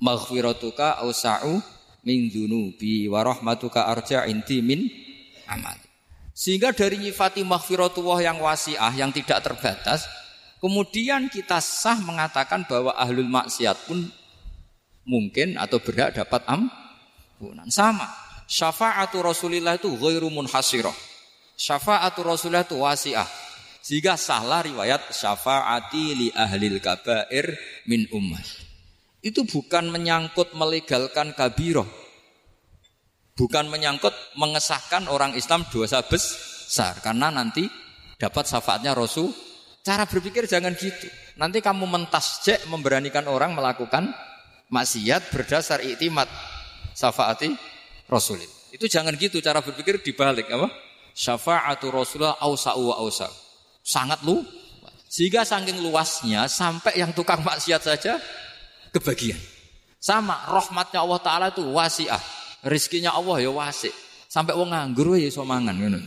[0.01, 1.61] maghfiratuka ausa'u
[2.07, 4.89] min dzunubi wa rahmatuka arja inti min
[5.45, 5.85] amali.
[6.33, 10.07] Sehingga dari nyifati maghfiratullah yang wasiah, yang tidak terbatas,
[10.63, 14.07] kemudian kita sah mengatakan bahwa ahlul maksiat pun
[15.03, 16.47] mungkin atau berhak dapat
[17.39, 17.71] ampunan.
[17.71, 18.11] Sama.
[18.51, 20.95] Syafa'atu Rasulillah itu ghairu munhasirah.
[21.55, 23.29] Syafa'atu Rasulillah itu wasiah.
[23.79, 27.55] Sehingga sahlah riwayat syafa'ati li ahlil kabair
[27.87, 28.43] min ummah.
[29.23, 31.87] Itu bukan menyangkut melegalkan kabiroh
[33.39, 37.71] bukan menyangkut mengesahkan orang Islam dosa besar karena nanti
[38.19, 39.31] dapat syafaatnya Rasul.
[39.87, 41.07] Cara berpikir jangan gitu.
[41.39, 44.11] Nanti kamu mentasjek memberanikan orang melakukan
[44.69, 46.27] maksiat berdasar iktimat
[46.99, 47.55] syafaati
[48.11, 48.43] Rasul.
[48.75, 50.67] Itu jangan gitu cara berpikir dibalik apa?
[51.15, 53.31] Syafaatu Rasulullah ausa'u wa ausa.
[53.87, 54.43] Sangat lu
[55.07, 58.19] sehingga saking luasnya sampai yang tukang maksiat saja
[58.91, 59.39] kebagian.
[59.99, 62.23] Sama rahmatnya Allah Ta'ala itu wasiah
[62.63, 63.95] Rizkinya Allah ya wasik.
[64.29, 65.99] Sampai wong nganggur ya iso mangan ngono.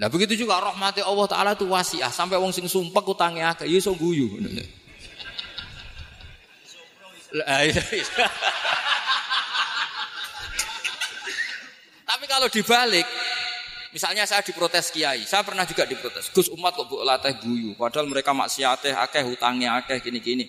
[0.00, 2.10] Nah begitu juga rahmati Allah Ta'ala itu wasiah.
[2.10, 4.26] Sampai wong sing sumpah utangnya akeh ya iso guyu.
[7.30, 7.78] Iya,
[12.20, 13.08] Tapi kalau dibalik,
[13.96, 16.28] misalnya saya diprotes kiai, saya pernah juga diprotes.
[16.28, 20.44] Gus umat kok buat latih guyu, padahal mereka maksiateh akeh, hutangnya akeh, gini-gini.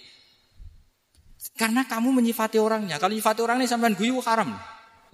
[1.56, 3.00] Karena kamu menyifati orangnya.
[3.00, 4.52] Kalau menyifati orangnya sampean guyu haram.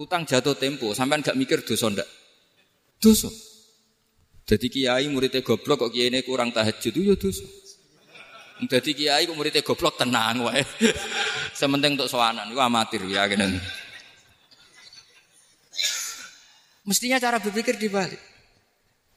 [0.02, 2.10] Utang jatuh tempo, sampean gak mikir dosa ndak?
[2.98, 3.30] Dosa.
[4.50, 7.46] Jadi kiai muridnya goblok kok kiai ini kurang tahajud itu ya dosa.
[8.66, 10.66] Jadi kiai kok muridnya goblok tenang wae.
[11.54, 13.62] Sementing untuk soanan itu amatir ya gini.
[16.88, 18.16] Mestinya cara berpikir dibalik.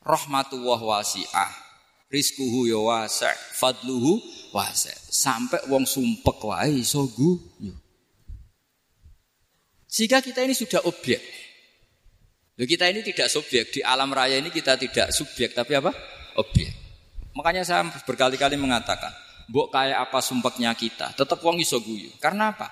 [0.04, 1.72] Rahmatullah wasi'ah.
[2.12, 4.20] Rizkuhu ya wasi' fadluhu
[4.52, 4.92] wasi'.
[5.08, 7.72] Sampai wong sumpek wae iso guyu.
[9.88, 11.24] Sehingga kita ini sudah objek.
[12.60, 13.72] Kita ini tidak subjek.
[13.72, 15.96] Di alam raya ini kita tidak subjek, tapi apa?
[16.36, 16.70] Objek.
[17.32, 19.12] Makanya saya berkali-kali mengatakan,
[19.48, 22.12] Mbok kayak apa sumpeknya kita, tetap wong iso guyu.
[22.20, 22.68] Karena apa?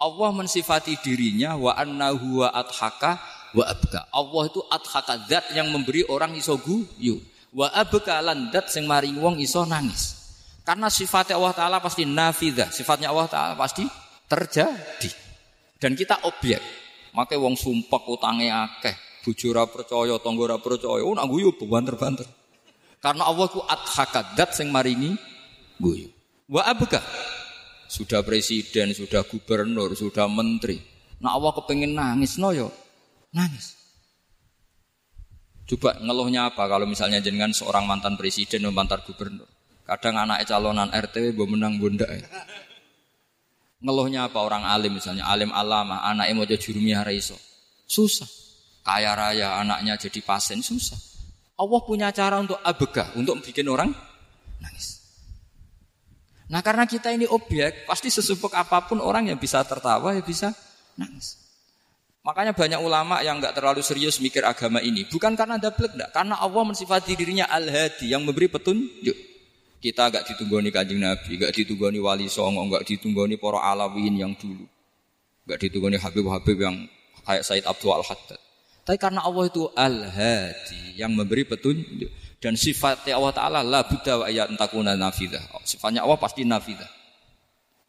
[0.00, 3.20] Allah mensifati dirinya wa annahu wa adhaka
[3.52, 4.08] wa abka.
[4.12, 7.20] Allah itu adhaka zat yang memberi orang iso guyu.
[7.52, 10.20] Wa abka lan zat sing maring wong iso nangis.
[10.62, 12.70] Karena sifatnya Allah Ta'ala pasti nafidah.
[12.70, 13.82] Sifatnya Allah Ta'ala pasti
[14.30, 15.10] terjadi.
[15.82, 16.62] Dan kita objek.
[17.12, 22.24] Makanya wong sumpah utangnya akeh, bujura percaya, tonggora percaya, oh nak guyu banter-banter.
[23.02, 25.12] Karena Allah ku adhakadat sing maringi
[25.76, 26.08] guyu.
[26.48, 27.04] Wa abga.
[27.90, 30.80] Sudah presiden, sudah gubernur, sudah menteri.
[31.20, 32.72] Nah Allah kepengen nangis no yo.
[33.32, 33.76] Nangis.
[35.72, 39.48] Coba ngeluhnya apa kalau misalnya jenengan seorang mantan presiden atau mantan gubernur.
[39.88, 42.06] Kadang anak calonan RT mau menang bunda.
[42.06, 42.28] Ya.
[43.82, 47.34] Ngeluhnya apa orang alim misalnya, alim alama, anaknya mau jadi jurumiyah iso.
[47.88, 48.30] Susah.
[48.86, 50.98] Kaya raya anaknya jadi pasien susah.
[51.58, 53.90] Allah punya cara untuk abegah, untuk bikin orang
[54.62, 55.02] nangis.
[56.46, 60.54] Nah karena kita ini objek, pasti sesupuk apa pun orang yang bisa tertawa ya bisa
[60.94, 61.41] nangis.
[62.22, 65.02] Makanya banyak ulama yang nggak terlalu serius mikir agama ini.
[65.10, 66.10] Bukan karena dablek, enggak.
[66.14, 69.18] Karena Allah mensifati dirinya al-hadi yang memberi petunjuk.
[69.82, 74.62] Kita agak ditunggoni kanjeng Nabi, agak ditunggoni wali songo, agak ditunggoni para alawin yang dulu.
[75.50, 76.86] Agak ditunggoni Habib-Habib yang
[77.26, 78.38] kayak Said Abdul Al-Haddad.
[78.86, 84.30] Tapi karena Allah itu Al-Hadi yang memberi petunjuk dan sifatnya Allah Taala la buddha wa
[84.30, 85.42] ayat entakuna nafidah.
[85.66, 86.86] Sifatnya Allah pasti nafidah.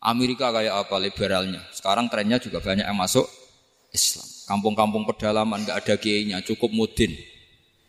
[0.02, 1.62] Amerika kayak apa liberalnya.
[1.69, 3.30] Sekarang trennya juga banyak yang masuk
[3.93, 4.25] Islam.
[4.49, 7.13] Kampung-kampung pedalaman nggak ada kiainya, cukup mudin.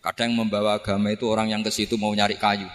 [0.05, 2.69] Kadang membawa agama itu orang yang ke situ mau nyari kayu.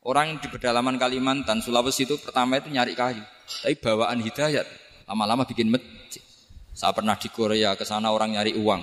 [0.00, 3.20] Orang di pedalaman Kalimantan, Sulawesi itu pertama itu nyari kayu.
[3.60, 4.64] Tapi bawaan hidayat,
[5.04, 6.24] lama-lama bikin masjid.
[6.72, 8.80] Saya pernah di Korea, ke sana orang nyari uang.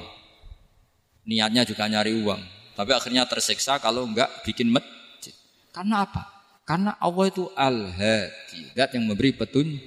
[1.26, 2.38] Niatnya juga nyari uang.
[2.78, 5.34] Tapi akhirnya tersiksa kalau enggak bikin masjid.
[5.74, 6.30] Karena apa?
[6.62, 9.82] Karena Allah itu al-hadi, yang memberi petunjuk.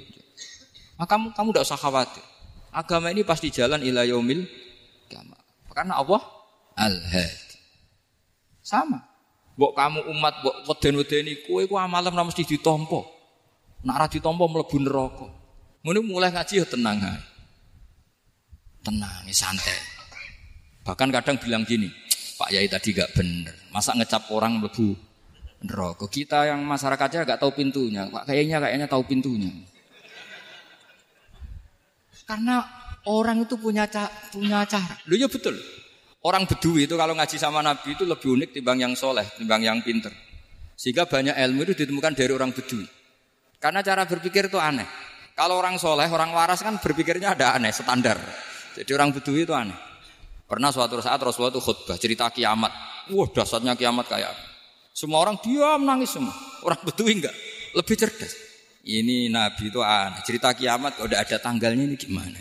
[0.98, 2.24] Maka kamu kamu tidak usah khawatir.
[2.72, 4.44] Agama ini pasti jalan ila yaumil
[5.72, 6.20] Karena Allah
[6.74, 7.59] al-hadi.
[8.62, 9.00] Sama.
[9.59, 13.02] Bok kamu umat bok weden-wedeni kowe ku amalan ora mesti ditampa.
[13.83, 15.26] Nek ora ditampa mlebu neraka.
[15.83, 17.18] Ngono mulai ngaji ya tenang ae.
[18.87, 19.78] Tenang, santai.
[20.87, 21.90] Bahkan kadang bilang gini,
[22.38, 23.54] Pak Yai tadi gak bener.
[23.74, 24.94] Masa ngecap orang mlebu
[25.66, 26.07] neraka.
[26.07, 28.07] Kita yang masyarakatnya gak tahu pintunya.
[28.07, 29.50] Pak kayaknya kayaknya tahu pintunya.
[32.28, 32.60] Karena
[33.08, 35.00] orang itu punya ca punya cara.
[35.08, 35.56] Lu ya betul.
[36.20, 39.80] Orang Bedui itu kalau ngaji sama Nabi itu lebih unik timbang yang soleh, timbang yang
[39.80, 40.12] pinter.
[40.76, 42.84] Sehingga banyak ilmu itu ditemukan dari orang Bedui.
[43.56, 44.84] Karena cara berpikir itu aneh.
[45.32, 48.20] Kalau orang soleh, orang waras kan berpikirnya ada aneh, standar.
[48.76, 49.74] Jadi orang Bedui itu aneh.
[50.44, 52.72] Pernah suatu saat Rasulullah itu khutbah cerita kiamat.
[53.08, 54.36] Wah dasarnya kiamat kayak
[54.92, 56.34] Semua orang diam nangis semua.
[56.66, 57.32] Orang Bedui enggak,
[57.72, 58.47] lebih cerdas.
[58.88, 60.24] Ini Nabi itu aneh.
[60.24, 62.40] Cerita kiamat kalau udah ada tanggalnya ini gimana?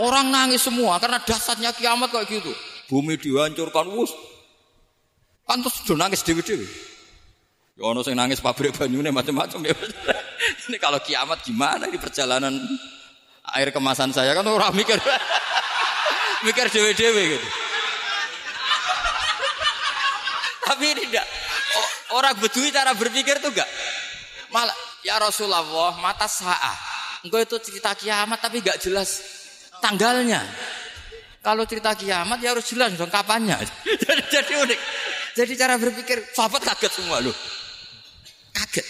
[0.00, 2.48] Orang nangis semua karena dasarnya kiamat kayak gitu.
[2.88, 4.08] Bumi dihancurkan, wus.
[5.44, 6.64] Pantas sudah nangis dewi-dewi.
[7.76, 9.76] Ya ono sing nangis pabrik banyune macam-macam ya.
[10.72, 12.56] ini kalau kiamat gimana di perjalanan
[13.52, 14.96] air kemasan saya kan orang mikir
[16.48, 17.48] mikir dewe-dewe gitu.
[20.64, 21.28] Tapi ini enggak.
[22.16, 23.68] Orang bedui cara berpikir tuh enggak.
[24.48, 25.62] Malah ya Rasulullah
[26.00, 26.80] mata saat.
[27.24, 29.20] Engkau itu cerita kiamat tapi enggak jelas
[29.78, 30.40] tanggalnya.
[31.44, 33.60] Kalau cerita kiamat ya harus jelas dong kapannya.
[34.02, 34.80] jadi, jadi unik.
[35.36, 37.36] Jadi cara berpikir sahabat kaget semua loh.
[38.56, 38.86] Kaget.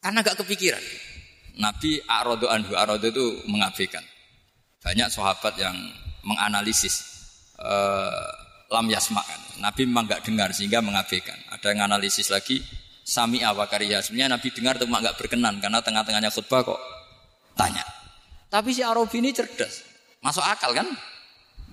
[0.00, 0.82] Karena gak kepikiran.
[1.60, 4.02] Nabi Arodo Anhu Arodo itu mengabaikan.
[4.80, 5.76] Banyak sahabat yang
[6.24, 7.04] menganalisis
[7.60, 8.26] uh,
[8.72, 9.40] lam yasma kan.
[9.60, 11.36] Nabi memang gak dengar sehingga mengabaikan.
[11.52, 12.64] Ada yang analisis lagi
[13.02, 14.00] sami awakaria.
[14.00, 16.80] Sebenarnya Nabi dengar itu gak berkenan karena tengah-tengahnya khutbah kok
[17.58, 17.84] tanya.
[18.48, 19.82] Tapi si Arabi ini cerdas.
[20.22, 20.86] Masuk akal kan?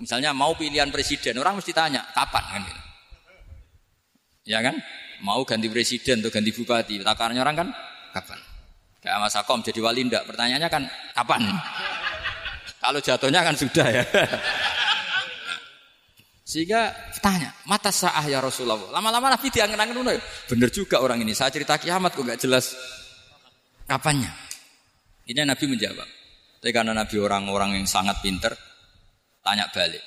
[0.00, 2.62] Misalnya mau pilihan presiden, orang mesti tanya kapan kan?
[4.48, 4.74] Ya kan?
[5.20, 7.68] Mau ganti presiden atau ganti bupati, takarannya orang kan
[8.16, 8.40] kapan?
[9.04, 10.24] Kayak Mas Akom jadi wali ndak?
[10.24, 11.40] Pertanyaannya kan kapan?
[12.82, 14.04] Kalau jatuhnya kan sudah ya.
[16.50, 16.90] Sehingga
[17.22, 18.90] tanya, mata sah ya Rasulullah.
[18.90, 20.02] Lama-lama Nabi diangen-angen
[20.50, 21.30] Bener juga orang ini.
[21.30, 22.74] Saya cerita kiamat kok gak jelas
[23.86, 24.34] kapannya.
[25.30, 26.08] Ini Nabi menjawab.
[26.58, 28.50] Tapi karena Nabi orang-orang yang sangat pinter,
[29.46, 30.02] tanya balik.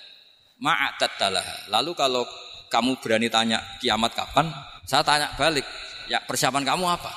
[0.60, 1.16] Ma'atat
[1.72, 2.28] Lalu kalau
[2.68, 4.52] kamu berani tanya kiamat kapan,
[4.84, 5.64] saya tanya balik.
[6.12, 7.12] Ya persiapan kamu apa?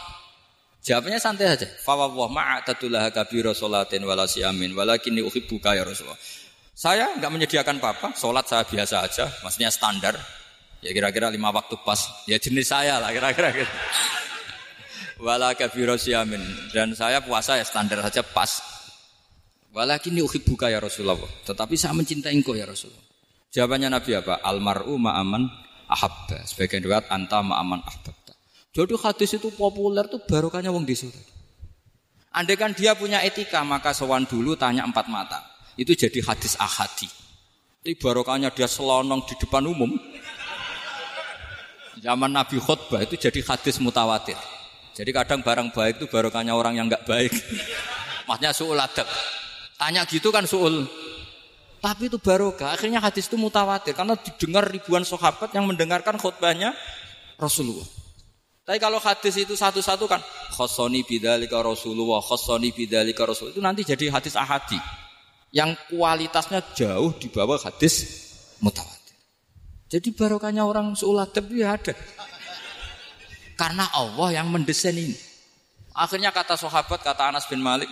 [0.86, 1.66] Jawabnya santai saja.
[1.82, 6.45] Fawwah ma'atatulah kabira sholatin wala siamin walakinni uhibbuka ya Rasulullah.
[6.76, 10.12] Saya nggak menyediakan apa-apa, sholat saya biasa aja, maksudnya standar.
[10.84, 12.04] Ya kira-kira lima waktu pas.
[12.28, 13.72] Ya jenis saya lah kira-kira gitu.
[15.24, 15.56] Wala.
[16.76, 18.60] Dan saya puasa ya standar saja pas.
[19.72, 21.16] Walakin uhibbuka ya Rasulullah.
[21.48, 23.00] Tetapi saya mencintai engkau ya Rasulullah.
[23.56, 24.44] Jawabannya Nabi apa?
[24.44, 25.48] Almaru ma'aman
[25.88, 26.44] ahabba.
[26.44, 28.36] Sebagian riwayat anta ma'aman ahbabta.
[28.76, 31.24] Jadi hadis itu populer tuh barokahnya wong disuruh.
[32.36, 35.55] Andai kan dia punya etika maka sowan dulu tanya empat mata.
[35.76, 37.08] Itu jadi hadis ahadi.
[37.84, 39.92] Ini barokahnya dia selonong di depan umum.
[42.00, 44.36] Zaman Nabi khutbah itu jadi hadis mutawatir.
[44.96, 47.30] Jadi kadang barang baik itu barokahnya orang yang nggak baik.
[48.26, 49.06] Maksudnya suul adab.
[49.76, 50.88] Tanya gitu kan suul.
[51.84, 52.72] Tapi itu barokah.
[52.72, 56.72] Akhirnya hadis itu mutawatir karena didengar ribuan sahabat yang mendengarkan khutbahnya
[57.36, 57.86] Rasulullah.
[58.66, 60.18] Tapi kalau hadis itu satu-satu kan
[60.56, 65.05] khosoni bidalika Rasulullah, khosoni bidalika Rasul itu nanti jadi hadis ahadi
[65.56, 68.04] yang kualitasnya jauh di bawah hadis
[68.60, 69.16] mutawatir.
[69.88, 71.96] Jadi barokahnya orang suuladab itu ya ada.
[73.56, 75.16] Karena Allah yang mendesain ini.
[75.96, 77.88] Akhirnya kata sahabat, kata Anas bin Malik,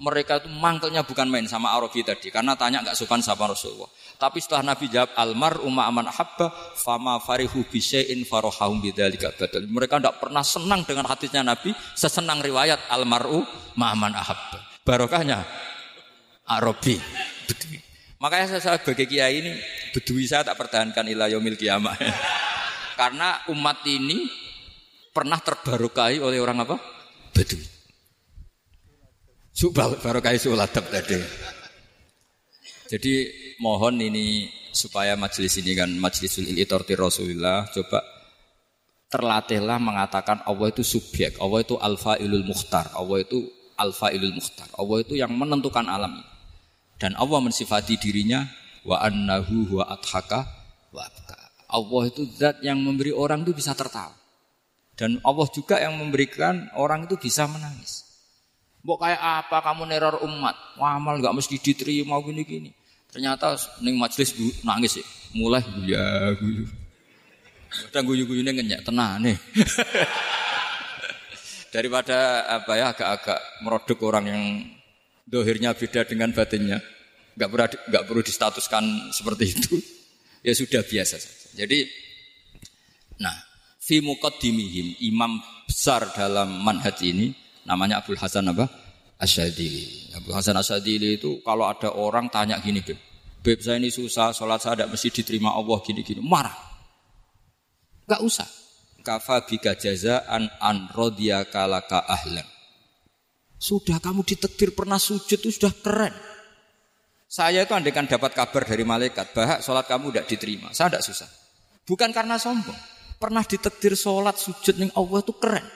[0.00, 3.92] mereka itu mangkelnya bukan main sama Arabi tadi karena tanya nggak sopan sama Rasulullah.
[4.16, 6.48] Tapi setelah Nabi jawab almar umma aman ahabba
[6.80, 9.68] fama farihu bisyai'in farohahum bidzalika badal.
[9.68, 13.44] Mereka tidak pernah senang dengan hadisnya Nabi sesenang riwayat almaru
[13.76, 14.64] ma'aman ahabba.
[14.80, 15.44] Barokahnya
[16.46, 16.98] Arabi.
[17.46, 17.78] Bedui.
[18.22, 19.52] Makanya saya sebagai kiai ini
[19.92, 21.94] bedui saya tak pertahankan ilah yomil kiamah.
[23.00, 24.24] Karena umat ini
[25.12, 26.76] pernah terbarokai oleh orang apa?
[27.34, 27.66] Bedui.
[29.56, 31.16] Subal barokai suladab tadi.
[32.86, 33.14] Jadi
[33.58, 38.04] mohon ini supaya majelis ini kan majlisul ilitorti Rasulullah coba
[39.08, 43.48] terlatihlah mengatakan Allah itu subjek, Allah itu alfa ilul mukhtar, Allah itu
[43.80, 46.35] alfa ilul mukhtar, Allah itu yang menentukan alam ini.
[46.96, 48.48] Dan Allah mensifati dirinya
[48.86, 50.48] wa annahu huwa adhaka
[50.94, 51.36] wa abka.
[51.66, 54.14] Allah itu zat yang memberi orang itu bisa tertawa.
[54.96, 58.06] Dan Allah juga yang memberikan orang itu bisa menangis.
[58.80, 60.56] Mbok kayak apa kamu neror umat?
[60.80, 62.72] Wamal nggak mesti diterima gini-gini.
[63.12, 64.32] Ternyata ning majelis
[64.64, 65.06] nangis ya.
[65.36, 66.64] Mulai ya guyu.
[67.66, 69.36] Kadang guyu-guyune ngenyak tenang nih.
[71.74, 74.42] Daripada apa ya agak-agak merodok orang yang
[75.26, 76.78] dohirnya beda dengan batinnya.
[77.36, 79.74] Nggak perlu nggak perlu distatuskan seperti itu.
[80.46, 81.66] Ya sudah biasa saja.
[81.66, 81.90] Jadi
[83.18, 83.34] nah
[83.82, 87.34] fi muqaddimihim imam besar dalam manhaj ini
[87.66, 88.70] namanya Abdul Hasan apa?
[89.18, 90.14] Asyadili.
[90.14, 92.94] Abdul Hasan Asyadili itu kalau ada orang tanya gini, Beb,
[93.42, 96.22] Beb saya ini susah, sholat saya tidak mesti diterima Allah gini-gini.
[96.22, 96.54] Marah.
[98.06, 98.46] Gak usah.
[99.02, 102.46] Kafa bika jazaan an rodiyaka laka ahlan.
[103.56, 106.12] Sudah kamu ditekdir pernah sujud itu sudah keren.
[107.26, 110.68] Saya itu andekan dapat kabar dari malaikat, bahak sholat kamu tidak diterima.
[110.70, 111.28] Saya tidak susah.
[111.88, 112.76] Bukan karena sombong.
[113.16, 115.66] Pernah ditekdir sholat sujud nih Allah itu keren.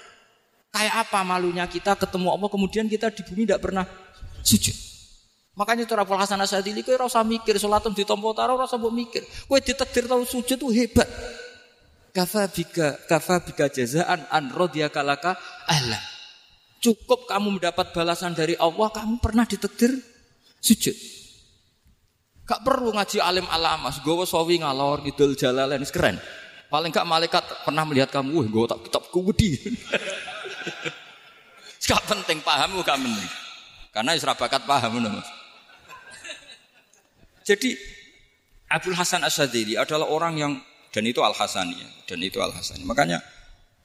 [0.70, 3.84] Kayak apa malunya kita ketemu Allah kemudian kita di bumi tidak pernah
[4.46, 4.76] sujud.
[5.58, 9.22] Makanya itu Rabbul Hasan Asadili kowe rasa mikir salatem ditampa taro rasa mbok mikir.
[9.50, 11.08] Kowe ditakdir tahu sujud itu hebat.
[12.14, 15.34] Kafa bika kafa bika jazaan an radiyaka laka
[15.66, 16.09] ahla.
[16.80, 20.00] Cukup kamu mendapat balasan dari Allah, kamu pernah ditakdir
[20.64, 20.96] sujud.
[22.48, 26.16] Gak perlu ngaji alim alamas, gue sawi ngalor ngidul jalalain keren.
[26.72, 29.50] Paling gak malaikat pernah melihat kamu, wah gue tak kitab kudi.
[31.90, 33.30] Gak penting paham gak penting.
[33.90, 35.26] Karena isra bakat paham Mas.
[37.42, 37.74] Jadi
[38.70, 40.52] Abdul Hasan Asyadili adalah orang yang
[40.94, 42.86] dan itu Al Hasani dan itu Al Hasani.
[42.86, 43.18] Makanya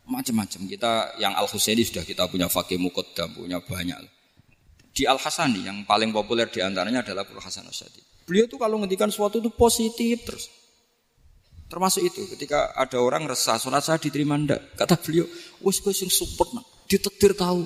[0.06, 3.98] macam-macam kita yang Al Husaini sudah kita punya fakih mukoddam punya banyak.
[4.96, 8.06] Di Al Hasani yang paling populer di antaranya adalah Abdul Hasan Asyadili.
[8.26, 10.48] Beliau tuh kalau ngendikan sesuatu itu positif terus.
[11.66, 14.78] Termasuk itu ketika ada orang resah, sholat saya diterima ndak?
[14.78, 15.26] Kata beliau,
[15.66, 17.66] wes gue sing support nak, ditetir tahu,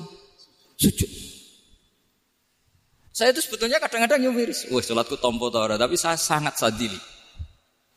[0.80, 1.12] sujud.
[3.12, 6.96] Saya itu sebetulnya kadang-kadang nyumiris, wes sholatku tompo tau tapi saya sangat sadili.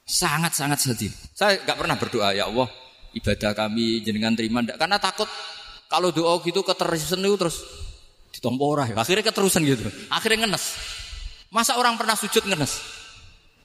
[0.02, 1.14] Sangat-sangat sadili.
[1.30, 2.66] Saya nggak pernah berdoa, ya Allah,
[3.16, 4.76] ibadah kami jenengan terima ndak?
[4.80, 5.28] Karena takut
[5.88, 7.56] kalau doa gitu keterusan itu terus
[8.32, 8.96] ditompo orang.
[8.96, 9.88] Akhirnya keterusan gitu.
[10.08, 10.64] Akhirnya ngenes.
[11.52, 12.80] Masa orang pernah sujud ngenes?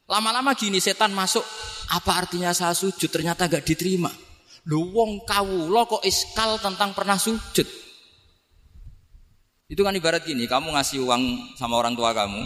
[0.07, 1.43] Lama-lama gini setan masuk,
[1.91, 4.12] apa artinya saya sujud ternyata gak diterima.
[4.67, 5.23] Lu wong
[5.67, 7.67] lo kok iskal tentang pernah sujud.
[9.67, 12.39] Itu kan ibarat gini, kamu ngasih uang sama orang tua kamu,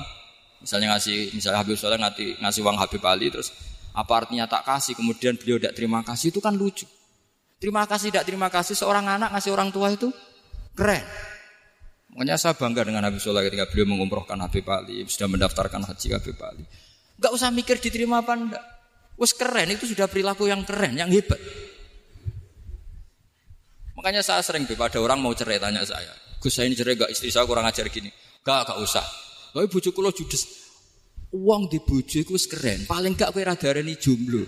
[0.65, 3.53] misalnya ngasih, misalnya Habib Soleh ngasih, ngasih uang Habib Ali, terus
[3.91, 6.87] apa artinya tak kasih, kemudian beliau tidak terima kasih, itu kan lucu.
[7.61, 10.09] Terima kasih, tidak terima kasih, seorang anak ngasih orang tua itu
[10.73, 11.03] keren.
[12.11, 16.37] Makanya saya bangga dengan Habib Soleh ketika beliau mengumrohkan Habib Ali, sudah mendaftarkan haji Habib
[16.43, 16.63] Ali.
[17.21, 18.63] Gak usah mikir diterima apa enggak.
[19.15, 21.37] Wes keren itu sudah perilaku yang keren, yang hebat.
[23.95, 26.09] Makanya saya sering ada orang mau cerai tanya saya,
[26.41, 28.09] Gus saya ini cerai gak istri saya kurang ajar gini.
[28.41, 29.05] Gak, gak usah.
[29.53, 30.60] Tapi bujuku lo judes.
[31.31, 32.83] Uang di bujuk itu keren.
[32.83, 34.43] Paling gak kue radar ini jomblo.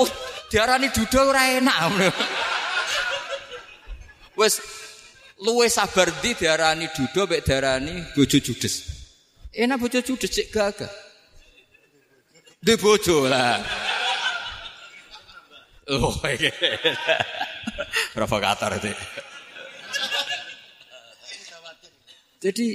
[0.00, 0.08] oh,
[0.48, 1.92] diarani duda ora enak.
[4.40, 4.56] Wes
[5.44, 8.88] luwe sabar di diarani dudo mek diarani bojo judes.
[9.52, 10.88] Enak bojo judes cek gagah.
[12.56, 13.60] Di bojo lah.
[15.92, 16.14] Oh,
[18.16, 18.96] provokator itu.
[22.42, 22.74] Jadi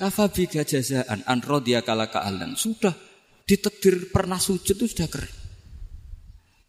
[0.00, 2.96] kafabi jazaan an dia kalaka alam sudah
[3.44, 5.32] ditekdir pernah sujud itu sudah keren.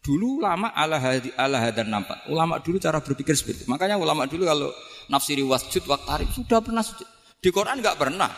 [0.04, 2.28] Dulu ulama ala hadi ala hadan nampak.
[2.30, 3.72] Ulama dulu cara berpikir seperti itu.
[3.72, 4.70] Makanya ulama dulu kalau
[5.10, 7.08] nafsiri wasjud waktarib sudah pernah sujud.
[7.42, 8.30] Di Quran nggak pernah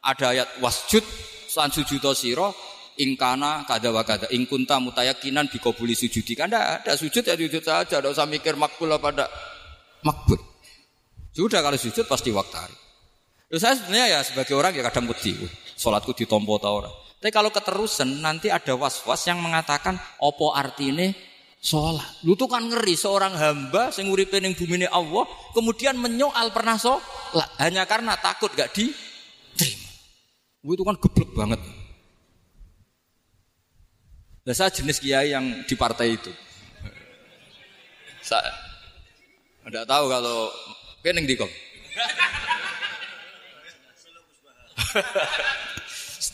[0.00, 1.02] ada ayat wasjud
[1.50, 2.54] san sujud siro
[2.96, 8.12] ingkana kada wa kada ingkunta mutayakinan bikobuli sujudi kan ada sujud ya sujud saja tidak
[8.14, 9.30] usah mikir makbul apa tidak
[10.00, 10.40] makbul
[11.36, 12.85] sudah kalau sujud pasti waktari
[13.46, 15.38] Terus saya sebenarnya ya sebagai orang ya kadang wedi
[15.78, 21.16] sholatku ditompo tau orang tapi kalau keterusan nanti ada was-was yang mengatakan opo artine
[21.58, 22.22] sholat.
[22.28, 25.24] Lu tuh kan ngeri seorang hamba yang uripe ning bumi Allah
[25.56, 29.90] kemudian menyoal pernah sholat hanya karena takut gak diterima.
[30.62, 31.60] Itu kan geblek banget.
[34.46, 36.30] Saya jenis kiai yang di partai itu.
[38.22, 38.54] Saya
[39.66, 40.52] tidak tahu kalau
[41.02, 41.50] kening kok.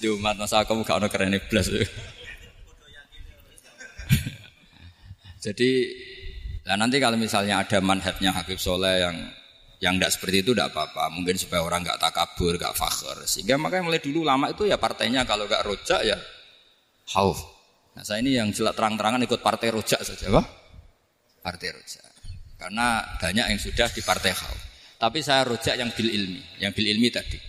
[0.03, 1.71] Di umat masa kamu gak ada keren iblis.
[5.43, 5.71] Jadi
[6.63, 9.17] nah nanti kalau misalnya ada manhatnya Habib Soleh yang
[9.83, 11.11] Yang tidak seperti itu tidak apa-apa.
[11.11, 13.19] Mungkin supaya orang nggak takabur, nggak fakir.
[13.27, 16.15] Sehingga makanya mulai dulu lama itu ya partainya kalau nggak rojak ya
[17.19, 17.43] hauf.
[17.99, 20.47] Nah saya ini yang jelas terang-terangan ikut partai rojak saja, Pak.
[21.43, 22.07] Partai rojak.
[22.63, 24.61] Karena banyak yang sudah di partai hauf.
[25.03, 27.43] Tapi saya rojak yang bil ilmi, yang bil ilmi tadi.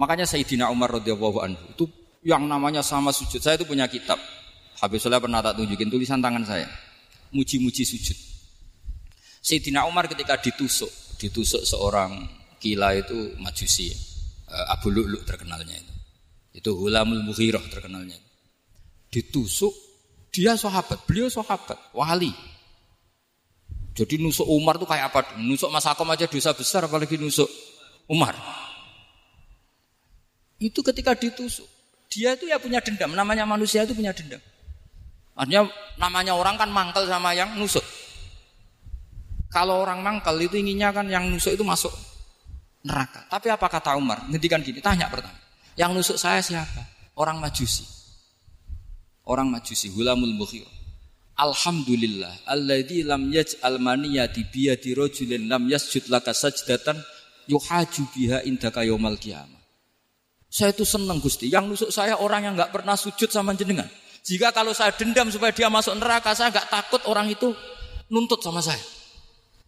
[0.00, 1.84] Makanya Sayyidina Umar radhiyallahu anhu itu
[2.24, 3.36] yang namanya sama sujud.
[3.36, 4.16] Saya itu punya kitab.
[4.80, 6.64] Habis saya pernah tak tunjukin tulisan tangan saya.
[7.36, 8.16] Muji-muji sujud.
[9.44, 10.88] Sayyidina Umar ketika ditusuk,
[11.20, 12.24] ditusuk seorang
[12.56, 13.92] kila itu majusi.
[14.48, 15.94] Eh, Abu Lu'lu terkenalnya itu.
[16.56, 18.16] Itu Hulamul Mughirah terkenalnya.
[19.12, 19.70] Ditusuk,
[20.32, 22.32] dia sahabat, beliau sahabat, wali.
[23.92, 25.20] Jadi nusuk Umar itu kayak apa?
[25.44, 27.46] Nusuk Mas Akom aja dosa besar apalagi nusuk
[28.08, 28.32] Umar.
[30.60, 31.64] Itu ketika ditusuk.
[32.12, 33.16] Dia itu ya punya dendam.
[33.16, 34.38] Namanya manusia itu punya dendam.
[35.32, 35.64] Artinya
[35.96, 37.82] namanya orang kan mangkel sama yang nusuk.
[39.48, 41.90] Kalau orang mangkel itu inginnya kan yang nusuk itu masuk
[42.84, 43.24] neraka.
[43.32, 44.28] Tapi apa kata Umar?
[44.28, 45.34] Ngendikan gini, tanya pertama.
[45.80, 46.84] Yang nusuk saya siapa?
[47.16, 47.88] Orang Majusi.
[49.24, 50.66] Orang Majusi, Hulamul Mukhir.
[51.40, 57.00] Alhamdulillah alladzi lam yaj'al maniyati biyadi rajulin lam yasjud laka sajdatan
[57.48, 59.59] yuhaju biha indaka yaumal qiyamah.
[60.50, 61.46] Saya itu senang Gusti.
[61.46, 63.86] Yang nusuk saya orang yang nggak pernah sujud sama jenengan.
[64.26, 67.54] Jika kalau saya dendam supaya dia masuk neraka, saya nggak takut orang itu
[68.10, 68.82] nuntut sama saya.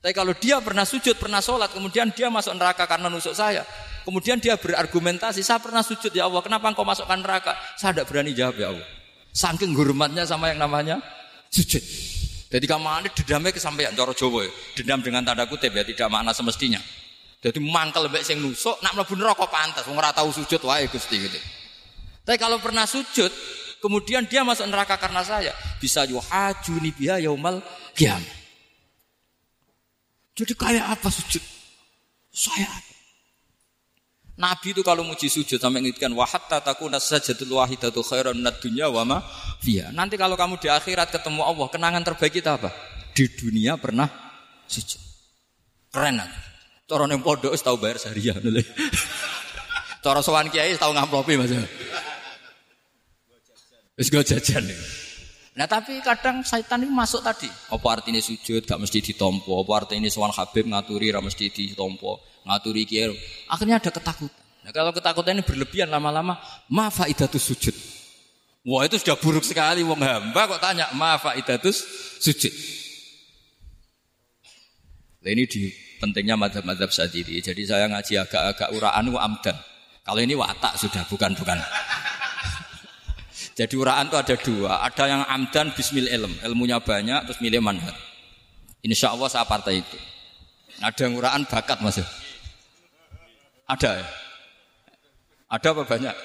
[0.03, 3.63] Tapi kalau dia pernah sujud, pernah sholat, kemudian dia masuk neraka karena nusuk saya.
[4.03, 7.55] Kemudian dia berargumentasi, saya pernah sujud ya Allah, kenapa engkau masukkan neraka?
[7.79, 8.89] Saya tidak berani jawab ya Allah.
[9.31, 10.99] Saking hormatnya sama yang namanya
[11.55, 11.81] sujud.
[12.53, 14.53] Jadi kamane dendamnya kesampaian cara Jawa ya.
[14.77, 16.83] Dendam dengan tanda kutip ya tidak makna semestinya.
[17.43, 21.19] Jadi mangkel mbek sing nusuk nak mlebu neraka pantas wong ora tau sujud wae Gusti
[21.19, 21.39] gitu.
[22.23, 23.35] Tapi kalau pernah sujud,
[23.83, 25.51] kemudian dia masuk neraka karena saya,
[25.83, 27.59] bisa yuhajuni biha yaumal
[27.99, 28.39] qiyamah.
[30.39, 31.43] Jadi kayak apa sujud?
[32.31, 32.71] Saya
[34.33, 39.05] Nabi itu kalau muji sujud sampai ngitkan wahat tataku nasajatul wahidatu khairan minad dunya wa
[39.05, 39.19] ma
[39.61, 39.93] fiha.
[39.93, 42.73] Nanti kalau kamu di akhirat ketemu Allah, kenangan terbaik kita apa?
[43.13, 44.09] Di dunia pernah
[44.65, 44.99] sujud.
[45.93, 46.31] Keren kan?
[46.93, 48.37] Cara ning pondok tahu bayar syariah.
[50.05, 51.57] Cara sowan kiai tahu ngamplopi Mas.
[53.97, 54.69] Wis go jajan.
[55.57, 57.49] Nah tapi kadang setan ini masuk tadi.
[57.73, 59.57] Apa artinya sujud gak mesti ditompo.
[59.65, 63.09] Apa artinya sowan Habib ngaturi gak mesti ditompo ngaturi kiai.
[63.49, 64.43] Akhirnya ada ketakutan.
[64.63, 66.39] Nah, kalau ketakutan ini berlebihan lama-lama,
[66.71, 67.75] ma faidatus sujud.
[68.63, 71.83] Wah itu sudah buruk sekali wong hamba kok tanya ma faidatus
[72.23, 72.53] sujud.
[75.23, 75.67] Nah, ini di
[76.03, 77.39] pentingnya madhab-madhab sadiri.
[77.39, 79.55] Jadi saya ngaji agak-agak uraan wa amdan.
[80.03, 81.63] Kalau ini watak sudah bukan bukan.
[83.59, 84.73] Jadi uraan itu ada dua.
[84.83, 87.95] Ada yang amdan bismil ilm, ilmunya banyak terus milih manhat.
[88.83, 89.99] Insya Allah saya partai itu.
[90.83, 92.03] Ada yang uraan bakat mas.
[93.71, 94.07] Ada ya?
[95.55, 96.17] Ada apa banyak?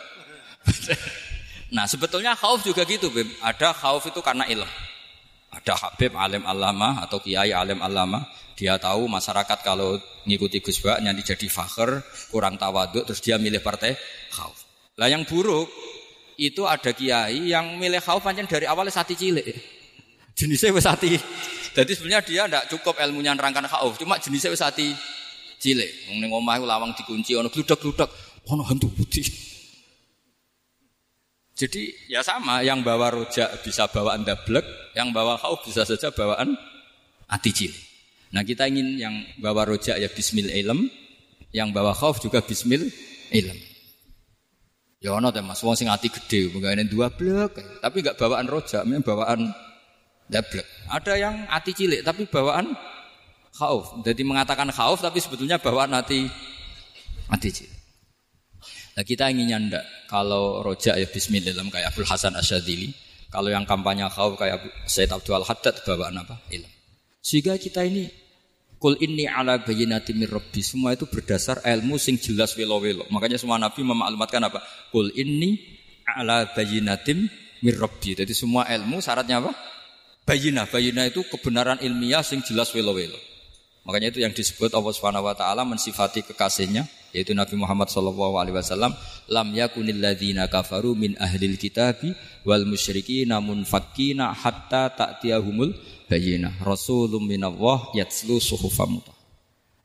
[1.76, 3.30] nah sebetulnya khauf juga gitu Bim.
[3.46, 4.87] Ada khauf itu karena ilmu.
[5.58, 8.22] Ada Habib alim alama atau kiai alim alama.
[8.58, 12.02] Dia tahu masyarakat kalau ngikuti Gus Bak nanti jadi fakir,
[12.34, 13.94] kurang tawaduk, terus dia milih partai
[14.34, 14.66] khauf.
[14.98, 15.70] Lah yang buruk
[16.38, 19.46] itu ada kiai yang milih khauf panjang dari awalnya sati cilik.
[20.38, 21.18] Jenisnya wes sati.
[21.74, 24.94] Jadi sebenarnya dia tidak cukup ilmunya nerangkan khauf, cuma jenisnya wes sati
[25.58, 26.14] cilik.
[26.14, 28.10] Omah lawang dikunci ana gludak-gludak,
[28.50, 29.26] ana hantu putih.
[31.58, 36.54] Jadi ya sama, yang bawa rojak bisa bawaan dablek, yang bawa khauf bisa saja bawaan
[37.26, 37.84] ati cilik.
[38.38, 40.86] Nah kita ingin yang bawa rojak ya bismil ilm,
[41.50, 42.94] yang bawa khauf juga bismil
[43.34, 43.58] ilm.
[45.02, 48.86] Ya ono teh Mas, wong sing ati gede, ini dua blek, tapi enggak bawaan rojak,
[48.86, 49.50] memang bawaan
[50.30, 50.66] dablek.
[50.94, 52.78] Ada yang ati cilik tapi bawaan
[53.58, 53.98] khauf.
[54.06, 56.30] Jadi mengatakan khauf tapi sebetulnya bawaan hati
[57.34, 57.50] hati
[58.98, 62.90] Nah kita inginnya ndak kalau rojak ya bismillah kayak Abdul Hasan Asyadili.
[63.30, 66.42] Kalau yang kampanye khauf kayak Said Abdul Haddad bawaan apa?
[66.50, 66.66] Ilm.
[67.22, 68.10] Sehingga kita ini
[68.78, 70.62] Kul ini ala bayinati rabbi.
[70.62, 73.10] Semua itu berdasar ilmu sing jelas welo-welo.
[73.10, 74.62] Makanya semua nabi memaklumatkan apa?
[74.94, 75.58] Kul ini
[76.06, 77.26] ala bayinatim
[77.66, 78.14] rabbi.
[78.14, 79.52] Jadi semua ilmu syaratnya apa?
[80.30, 80.70] Bayina.
[80.70, 83.18] Bayina itu kebenaran ilmiah sing jelas welo-welo.
[83.90, 86.86] Makanya itu yang disebut Allah Subhanahu wa taala mensifati kekasihnya
[87.18, 88.94] yaitu Nabi Muhammad sallallahu alaihi wasallam
[89.26, 92.14] lam yakunil ladzina kafaru min ahlil kitabi
[92.46, 95.74] wal musyrikin namun fakina hatta ta'tiyahumul
[96.06, 96.62] bayyinah.
[96.62, 99.02] Rasulun minallah yatslu suhufam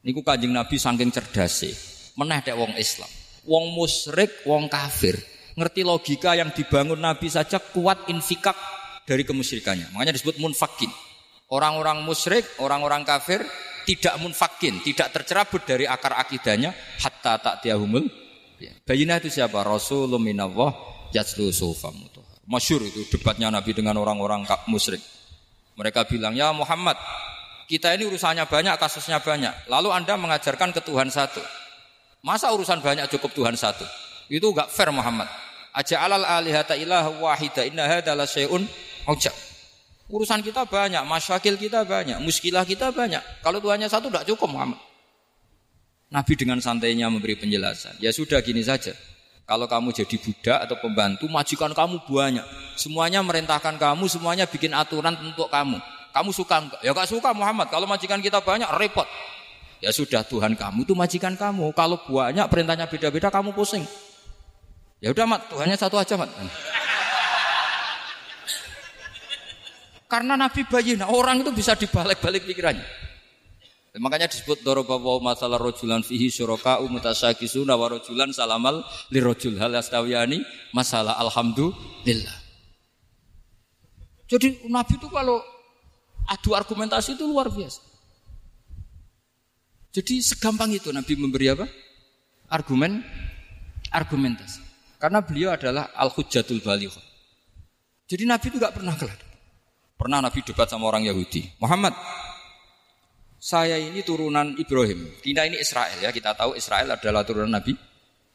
[0.04, 1.72] niku kanjeng Nabi saking cerdase
[2.18, 3.08] meneh dek wong Islam.
[3.48, 5.18] Wong musyrik wong kafir.
[5.52, 8.56] Ngerti logika yang dibangun Nabi saja kuat infikak
[9.04, 9.92] dari kemusyrikannya.
[9.92, 10.88] Makanya disebut munfakin.
[11.52, 13.44] Orang-orang musyrik orang-orang kafir
[13.84, 18.06] tidak munfakin, tidak tercerabut dari akar akidahnya hatta tak tiahumul.
[18.86, 19.62] Bayinah itu siapa?
[19.66, 20.70] Rasulullah minallah
[21.10, 21.94] yatslu sufam.
[22.46, 25.02] Masyur itu debatnya Nabi dengan orang-orang musyrik.
[25.78, 26.98] Mereka bilang, ya Muhammad,
[27.70, 29.70] kita ini urusannya banyak, kasusnya banyak.
[29.70, 31.40] Lalu Anda mengajarkan ke Tuhan satu.
[32.22, 33.82] Masa urusan banyak cukup Tuhan satu?
[34.30, 35.26] Itu enggak fair Muhammad.
[35.72, 38.62] Aja alal alihata ilah wahida inna hadalah syai'un
[39.08, 39.32] ujab.
[40.10, 43.22] Urusan kita banyak, masyakil kita banyak, muskilah kita banyak.
[43.44, 44.80] Kalau Tuhannya satu tidak cukup Muhammad.
[46.12, 47.96] Nabi dengan santainya memberi penjelasan.
[47.96, 48.92] Ya sudah gini saja.
[49.48, 52.44] Kalau kamu jadi budak atau pembantu, majikan kamu banyak.
[52.76, 55.80] Semuanya merintahkan kamu, semuanya bikin aturan untuk kamu.
[56.12, 56.80] Kamu suka enggak?
[56.84, 57.72] Ya enggak suka Muhammad.
[57.72, 59.08] Kalau majikan kita banyak, repot.
[59.82, 61.72] Ya sudah Tuhan kamu itu majikan kamu.
[61.74, 63.82] Kalau banyak perintahnya beda-beda, kamu pusing.
[65.02, 66.30] Ya udah mat, Tuhannya satu aja mat.
[70.12, 72.84] Karena Nabi bayin, orang itu bisa dibalik-balik pikirannya.
[73.96, 80.44] Makanya disebut dorobawa masalah rojulan fihi syuraka umutasakisuna wa rojulan salamal li rojul hal astawiyani
[80.76, 82.36] masalah alhamdulillah.
[84.28, 85.40] Jadi Nabi itu kalau
[86.28, 87.80] adu argumentasi itu luar biasa.
[89.96, 91.64] Jadi segampang itu Nabi memberi apa?
[92.52, 93.00] Argumen,
[93.92, 94.60] argumentasi.
[95.00, 96.92] Karena beliau adalah al-hujjatul baligh.
[98.08, 99.31] Jadi Nabi itu gak pernah kelar.
[100.02, 101.46] Pernah Nabi debat sama orang Yahudi.
[101.62, 101.94] Muhammad,
[103.38, 105.14] saya ini turunan Ibrahim.
[105.22, 106.10] Kita ini Israel ya.
[106.10, 107.70] Kita tahu Israel adalah turunan Nabi.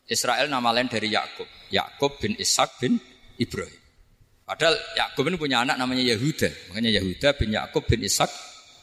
[0.07, 1.43] Israel nama lain dari Yakub.
[1.67, 2.95] Yakub bin Ishak bin
[3.35, 3.75] Ibrahim.
[4.47, 6.71] Padahal Yakub ini punya anak namanya Yahuda.
[6.71, 8.31] Makanya Yahuda bin Yakub bin Ishak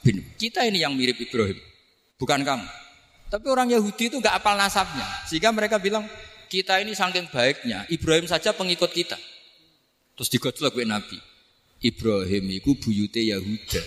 [0.04, 0.20] bin.
[0.36, 1.56] Kita ini yang mirip Ibrahim.
[2.20, 2.68] Bukan kamu.
[3.32, 5.08] Tapi orang Yahudi itu gak apal nasabnya.
[5.24, 6.04] Sehingga mereka bilang,
[6.52, 9.16] kita ini saking baiknya, Ibrahim saja pengikut kita.
[10.20, 11.16] Terus digojlok gue Nabi.
[11.84, 13.84] Ibrahim itu buyute Yahuda.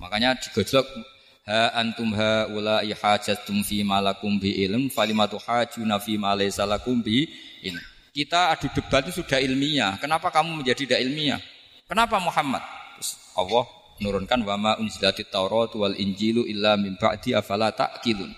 [0.00, 0.88] Makanya digojlok
[1.44, 7.28] ha antum ha ula ihajatum fi malakum bi ilm falimatu hajuna fi ma lakum bi
[7.60, 7.84] ilm.
[8.16, 10.00] Kita adu debat itu sudah ilmiah.
[10.00, 11.40] Kenapa kamu menjadi tidak ilmiah?
[11.84, 12.64] Kenapa Muhammad?
[12.96, 13.68] Terus Allah
[14.00, 18.32] menurunkan wama unzilatit Taurat wal Injilu illa min ba'di afala ta'qilun.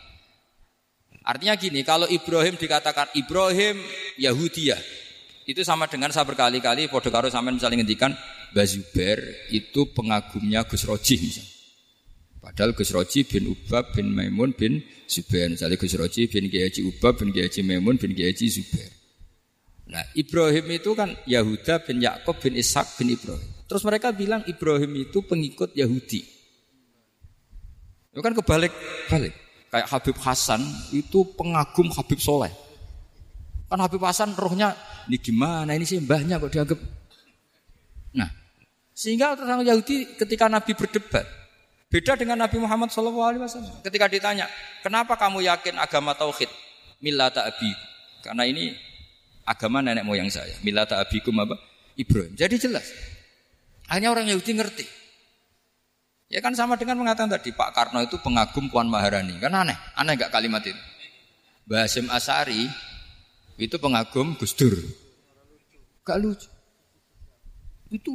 [1.24, 3.76] Artinya gini, kalau Ibrahim dikatakan Ibrahim
[4.16, 4.80] Yahudiyah,
[5.44, 8.12] itu sama dengan saya berkali-kali podo karo sampean misalnya ngendikan
[8.50, 9.18] Bazuber
[9.50, 11.50] itu pengagumnya Gus Roji misalnya.
[12.40, 15.52] Padahal Gus Roji bin Ubab bin Maimun bin Zubair.
[15.52, 18.90] Misalnya Gus Roji bin Kiai Ubab bin Kiai Maimun bin Kiai Zubair.
[19.90, 23.44] Nah Ibrahim itu kan Yahuda bin Yakub bin Ishak bin Ibrahim.
[23.68, 26.22] Terus mereka bilang Ibrahim itu pengikut Yahudi.
[28.10, 29.34] Itu kan kebalik-balik.
[29.70, 30.58] Kayak Habib Hasan
[30.90, 32.50] itu pengagum Habib Soleh.
[33.70, 34.74] Kan Habib Hasan rohnya
[35.06, 36.80] ini gimana ini sih mbahnya kok dianggap.
[38.18, 38.26] Nah,
[39.00, 41.24] sehingga orang Yahudi ketika Nabi berdebat
[41.88, 43.80] beda dengan Nabi Muhammad SAW.
[43.80, 44.44] Ketika ditanya,
[44.84, 46.52] kenapa kamu yakin agama tauhid?
[47.00, 47.72] Millata abi.
[48.20, 48.76] Karena ini
[49.48, 50.52] agama nenek moyang saya.
[50.60, 51.56] Millata abikum apa?
[51.96, 52.36] Ibrahim.
[52.36, 52.84] Jadi jelas.
[53.88, 54.84] Hanya orang Yahudi ngerti.
[56.30, 59.40] Ya kan sama dengan mengatakan tadi Pak Karno itu pengagum Puan Maharani.
[59.40, 60.78] Kan aneh, aneh gak kalimat itu.
[61.64, 62.68] Basim Asari
[63.56, 64.76] itu pengagum Gus Dur.
[66.04, 66.46] Gak lucu.
[67.90, 68.14] Itu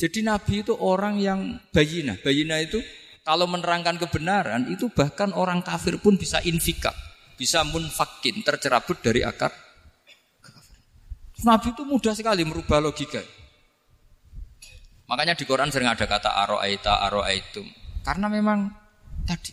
[0.00, 2.16] Jadi Nabi itu orang yang bayina.
[2.24, 2.80] Bayina itu
[3.20, 6.96] kalau menerangkan kebenaran itu bahkan orang kafir pun bisa infikak.
[7.36, 9.52] Bisa munfakin, tercerabut dari akar.
[11.44, 13.20] Nabi itu mudah sekali merubah logika.
[15.04, 17.68] Makanya di Quran sering ada kata aro'aita, aro'aitum.
[18.00, 18.72] Karena memang
[19.28, 19.52] tadi.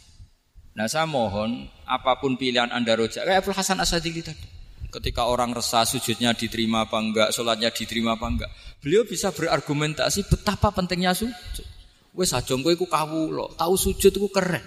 [0.80, 3.28] Nah saya mohon apa pun pilihan anda rojak.
[3.28, 4.57] Kayak Abdul Hasan Asadili tadi.
[4.88, 8.50] Ketika orang resah sujudnya diterima apa enggak, sholatnya diterima apa enggak.
[8.80, 11.68] Beliau bisa berargumentasi betapa pentingnya sujud.
[12.16, 14.64] Wes sajongko iku kawulo, tahu sujud itu keren.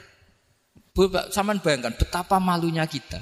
[1.33, 3.17] Saman bayangkan betapa malunya kita.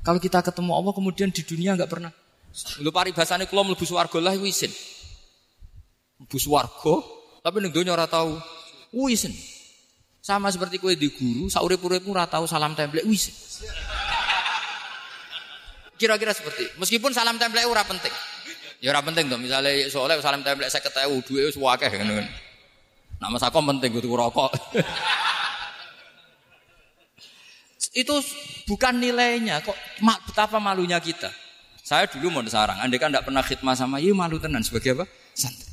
[0.00, 2.10] Kalau kita ketemu Allah kemudian di dunia enggak pernah.
[2.80, 4.72] Lu paribasane kula mlebu swarga lah isin.
[6.26, 7.04] Bus warga,
[7.44, 8.40] tapi ning donya ora tau
[8.90, 9.30] wisen.
[10.18, 13.36] Sama seperti kue di guru, saurip-uripmu ora tau salam template wisen.
[15.98, 18.14] Kira-kira seperti, meskipun salam template ora penting.
[18.78, 22.22] Ya ora penting tuh, misalnya soalnya salam template saya ketahui duit wis akeh ngono.
[23.18, 24.54] Nama sakom penting kudu rokok.
[27.98, 28.14] itu
[28.70, 29.74] bukan nilainya kok
[30.30, 31.34] betapa malunya kita.
[31.82, 35.08] Saya dulu mau sarang, andai kan tidak pernah khidmah sama, iya malu tenan sebagai apa?
[35.32, 35.72] Santri.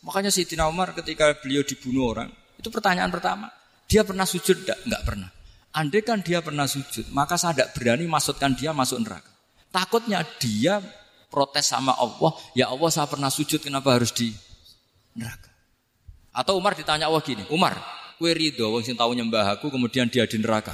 [0.00, 3.52] Makanya Sayyidina Umar ketika beliau dibunuh orang, itu pertanyaan pertama.
[3.84, 4.78] Dia pernah sujud enggak?
[4.88, 5.28] Enggak pernah.
[5.76, 9.35] Andai kan dia pernah sujud, maka saya tidak berani masukkan dia masuk neraka.
[9.74, 10.80] Takutnya dia
[11.28, 14.32] protes sama Allah, ya Allah saya pernah sujud, kenapa harus di
[15.12, 15.52] neraka?
[16.32, 17.76] Atau Umar ditanya Allah gini, Umar,
[18.16, 20.72] Kue ridho wong sing tahu nyembah aku kemudian dia di neraka.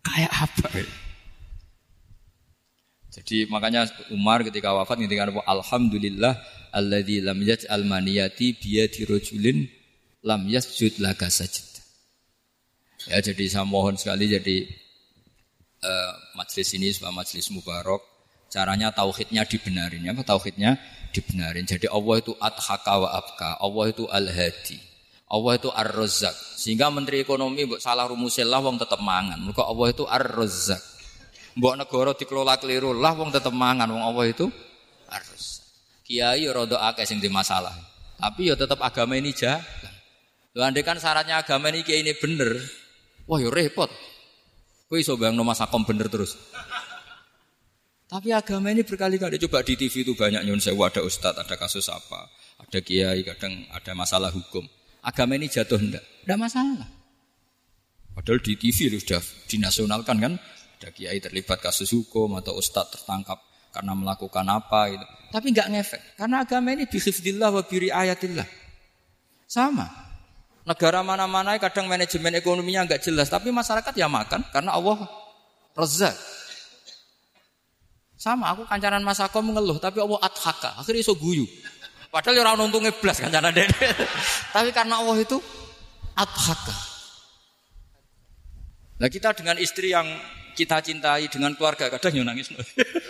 [0.00, 0.68] Kayak apa?
[3.12, 6.40] Jadi makanya Umar ketika wafat ketika alhamdulillah
[6.72, 9.68] alladzi lam yaj'al maniyati biyadi rajulin
[10.24, 11.68] lam yasjud laka sajid.
[13.12, 14.64] Ya jadi saya mohon sekali jadi
[15.82, 18.00] uh, majelis ini sebuah majelis mubarak
[18.50, 20.76] caranya tauhidnya dibenarin apa tauhidnya
[21.10, 21.66] dibenarin.
[21.66, 24.78] Jadi Allah itu adhaka wa abka, Allah itu al-hadi.
[25.30, 26.34] Allah itu ar-razzaq.
[26.58, 29.38] Sehingga menteri ekonomi mbok salah rumusil lah wong tetep mangan.
[29.38, 30.82] Mergo Allah itu ar-razzaq.
[31.54, 34.50] Mbok negara dikelola keliru lah wong tetep mangan wong Allah itu
[35.06, 35.66] ar-razzaq.
[36.02, 37.70] Kiai rada akeh sing masalah.
[38.18, 39.62] Tapi ya tetap agama ini jalan.
[40.50, 42.58] Lho andai kan syaratnya agama ini kiai ini bener,
[43.30, 43.86] wah ya repot.
[44.90, 46.34] Kowe iso bayangno masakom bener terus.
[48.10, 51.86] Tapi agama ini berkali-kali coba di TV itu banyak nyun sewu ada ustadz, ada kasus
[51.86, 52.26] apa,
[52.58, 54.66] ada kiai, kadang ada masalah hukum.
[55.06, 56.02] Agama ini jatuh enggak?
[56.26, 56.90] Enggak masalah.
[58.18, 60.32] Padahal di TV sudah dinasionalkan kan,
[60.82, 63.38] ada kiai terlibat kasus hukum atau ustadz tertangkap
[63.70, 65.06] karena melakukan apa itu.
[65.30, 68.48] Tapi enggak ngefek karena agama ini bihifdillah wa biri ayatillah.
[69.46, 70.09] Sama.
[70.60, 75.08] Negara mana-mana kadang manajemen ekonominya enggak jelas, tapi masyarakat ya makan karena Allah
[75.72, 76.12] rezak.
[78.20, 81.48] Sama aku kancanan Mas Ako mengeluh tapi Allah adhaka, akhirnya iso guyu.
[82.12, 83.72] Padahal ya orang untungnya belas kancanan dede.
[84.54, 85.40] tapi karena Allah itu
[86.12, 86.76] adhaka.
[89.00, 90.04] Nah kita dengan istri yang
[90.52, 92.52] kita cintai dengan keluarga kadang yang nangis.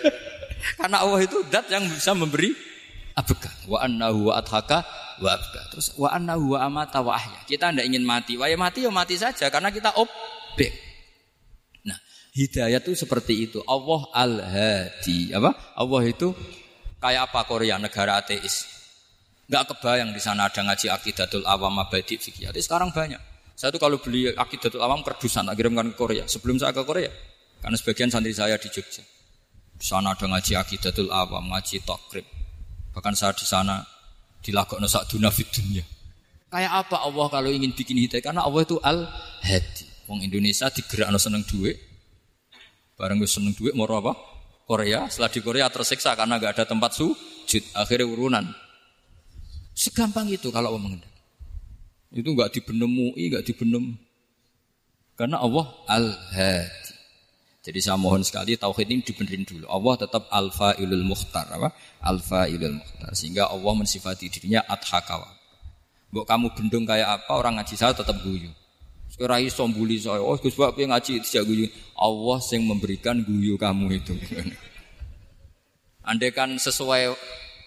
[0.79, 2.55] karena Allah itu dat yang bisa memberi
[3.19, 3.51] abeka.
[3.67, 4.87] Wa annahu wa adhaka
[5.21, 5.37] wa.
[5.71, 7.45] Terus wa annahu wa amata wa ahya.
[7.47, 8.35] Kita tidak ingin mati.
[8.41, 10.91] Wah ya mati ya mati saja karena kita objek.
[12.31, 13.59] Hidayah itu seperti itu.
[13.67, 15.35] Allah al-hadi.
[15.35, 15.75] Apa?
[15.75, 16.31] Allah itu
[17.03, 18.71] kayak apa Korea negara ateis.
[19.51, 22.55] Enggak kebayang di sana ada ngaji akidatul awam abadi fikih.
[22.63, 23.19] Sekarang banyak.
[23.59, 26.25] Saya tuh kalau beli akidatul awam kerdusan tak kirimkan ke Korea.
[26.31, 27.11] Sebelum saya ke Korea.
[27.59, 29.03] Karena sebagian santri saya di Jogja.
[29.75, 32.25] Di sana ada ngaji akidatul awam, ngaji takrib.
[32.95, 33.83] Bahkan saya di sana
[34.45, 35.85] dilakokno sak dunia dunia.
[36.51, 38.25] Kayak apa Allah kalau ingin bikin hidayah?
[38.25, 39.87] Karena Allah itu al-hadi.
[40.11, 41.79] Wong Indonesia digerakno seneng duit,
[43.01, 44.13] Bareng gue seneng duit mau apa?
[44.69, 45.09] Korea.
[45.09, 47.65] Setelah di Korea tersiksa karena gak ada tempat sujud.
[47.73, 48.45] Akhirnya urunan.
[49.73, 51.09] Segampang itu kalau Allah mengendaki.
[52.13, 53.97] Itu nggak dibenem MUI, nggak dibenem.
[55.17, 56.90] Karena Allah al-hadi.
[57.61, 59.69] Jadi saya mohon sekali tauhid ini dibenerin dulu.
[59.69, 61.77] Allah tetap alfa ilul mukhtar apa?
[62.01, 63.13] Alfa ilul mukhtar.
[63.13, 65.29] Sehingga Allah mensifati dirinya adhakawa.
[66.09, 68.49] Buk kamu bendung kayak apa orang ngaji saya tetap guyu.
[69.21, 70.25] Ora iso mbuli saya.
[70.25, 71.69] Oh Gus Pak ngaji tidak guyu.
[72.01, 74.17] Allah yang memberikan guyu kamu itu.
[76.09, 77.13] Andai kan sesuai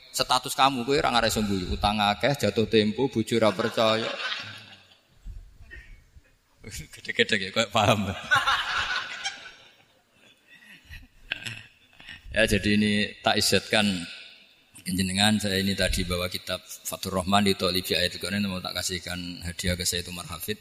[0.10, 1.70] status kamu kowe ora ngarep guyu.
[1.70, 4.10] Utang akeh, jatuh tempo, bojo ora percaya.
[6.64, 8.10] Gede-gede ya, paham.
[12.34, 13.86] Ya jadi ini tak isetkan
[14.84, 19.46] jenengan saya ini tadi bawa kitab Fatur Rahman di Tolibi ayat ini mau tak kasihkan
[19.48, 20.60] hadiah ke saya itu Marhafid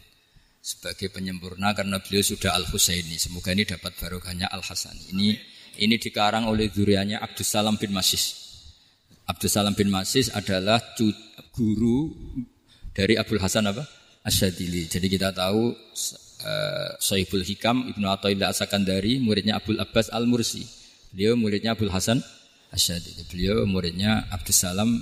[0.63, 3.19] sebagai penyempurna karena beliau sudah Al Husaini.
[3.19, 5.11] Semoga ini dapat barokahnya Al Hasani.
[5.11, 5.29] Ini
[5.83, 8.39] ini dikarang oleh duriannya Abdus Salam bin Masis.
[9.27, 10.79] Abdus Salam bin Masis adalah
[11.51, 12.15] guru
[12.95, 13.83] dari Abdul Hasan apa?
[14.23, 14.87] Asyadili.
[14.87, 20.82] Jadi kita tahu uh, Sohibul Hikam Ibnu Athaillah Asakandari muridnya Abdul Abbas Al Mursi.
[21.13, 22.25] Beliau muridnya Abdul Hasan
[22.73, 23.29] Asyadili.
[23.29, 24.97] Beliau muridnya Abdus Salam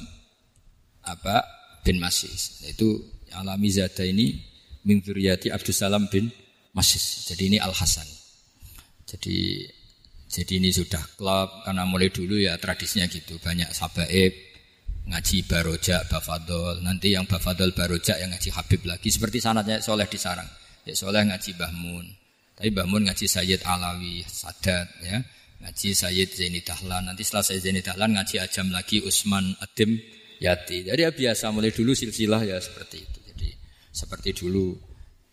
[1.06, 1.46] apa
[1.86, 2.66] bin Masis.
[2.66, 3.00] Itu
[3.32, 4.36] alami zada ini
[4.84, 6.28] min dzurriyyati Abdussalam bin
[6.74, 7.30] Masis.
[7.30, 8.06] Jadi ini Al Hasan.
[9.06, 9.66] Jadi
[10.30, 14.30] jadi ini sudah klub karena mulai dulu ya tradisinya gitu banyak sabaib
[15.10, 20.14] ngaji baroja bafadol nanti yang bafadol baroja yang ngaji Habib lagi seperti sanatnya soleh di
[20.22, 20.46] sarang
[20.86, 22.04] ya soleh ngaji Bahmun
[22.54, 25.18] tapi Bahmun ngaji Sayyid Alawi Sadat ya
[25.60, 30.00] ngaji Sayyid Zaini Dahlan nanti setelah Sayyid Zaini Dahlan ngaji Ajam lagi Usman Adim
[30.40, 33.20] Yati jadi ya biasa mulai dulu silsilah ya seperti itu
[33.90, 34.72] seperti dulu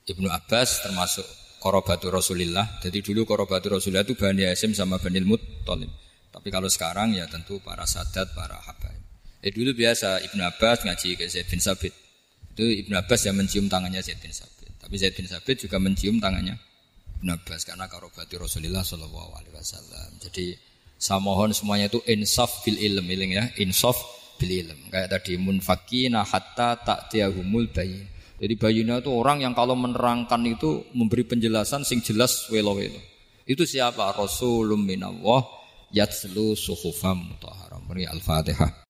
[0.07, 1.25] Ibnu Abbas termasuk
[1.61, 2.82] korobatu Rasulillah.
[2.82, 5.91] Jadi dulu korobatu Rasulillah itu Bani Hasim sama Bani Muttalib.
[6.34, 9.01] Tapi kalau sekarang ya tentu para sadat, para habaib.
[9.41, 11.93] Eh dulu biasa Ibnu Abbas ngaji ke Zaid bin Sabit.
[12.53, 14.73] Itu Ibnu Abbas yang mencium tangannya Zaid bin Sabit.
[14.82, 16.57] Tapi Zaid bin Sabit juga mencium tangannya
[17.18, 20.09] Ibnu Abbas karena korobatu Rasulillah Shallallahu Alaihi Wasallam.
[20.22, 20.53] Jadi
[20.97, 23.97] saya mohon semuanya itu insaf bil ilm, ilm ya, insaf
[24.38, 24.93] bil ilm.
[24.93, 30.86] Kayak tadi munfakina hatta tak tiahumul bayin jadi bayina itu orang yang kalau menerangkan itu
[30.93, 33.01] memberi penjelasan sing jelas welo-welo.
[33.49, 34.13] Itu siapa?
[34.13, 35.41] Rasulun minallah
[35.89, 37.82] yatslu suhufam mutahharam.
[37.89, 38.86] Al-Fatihah.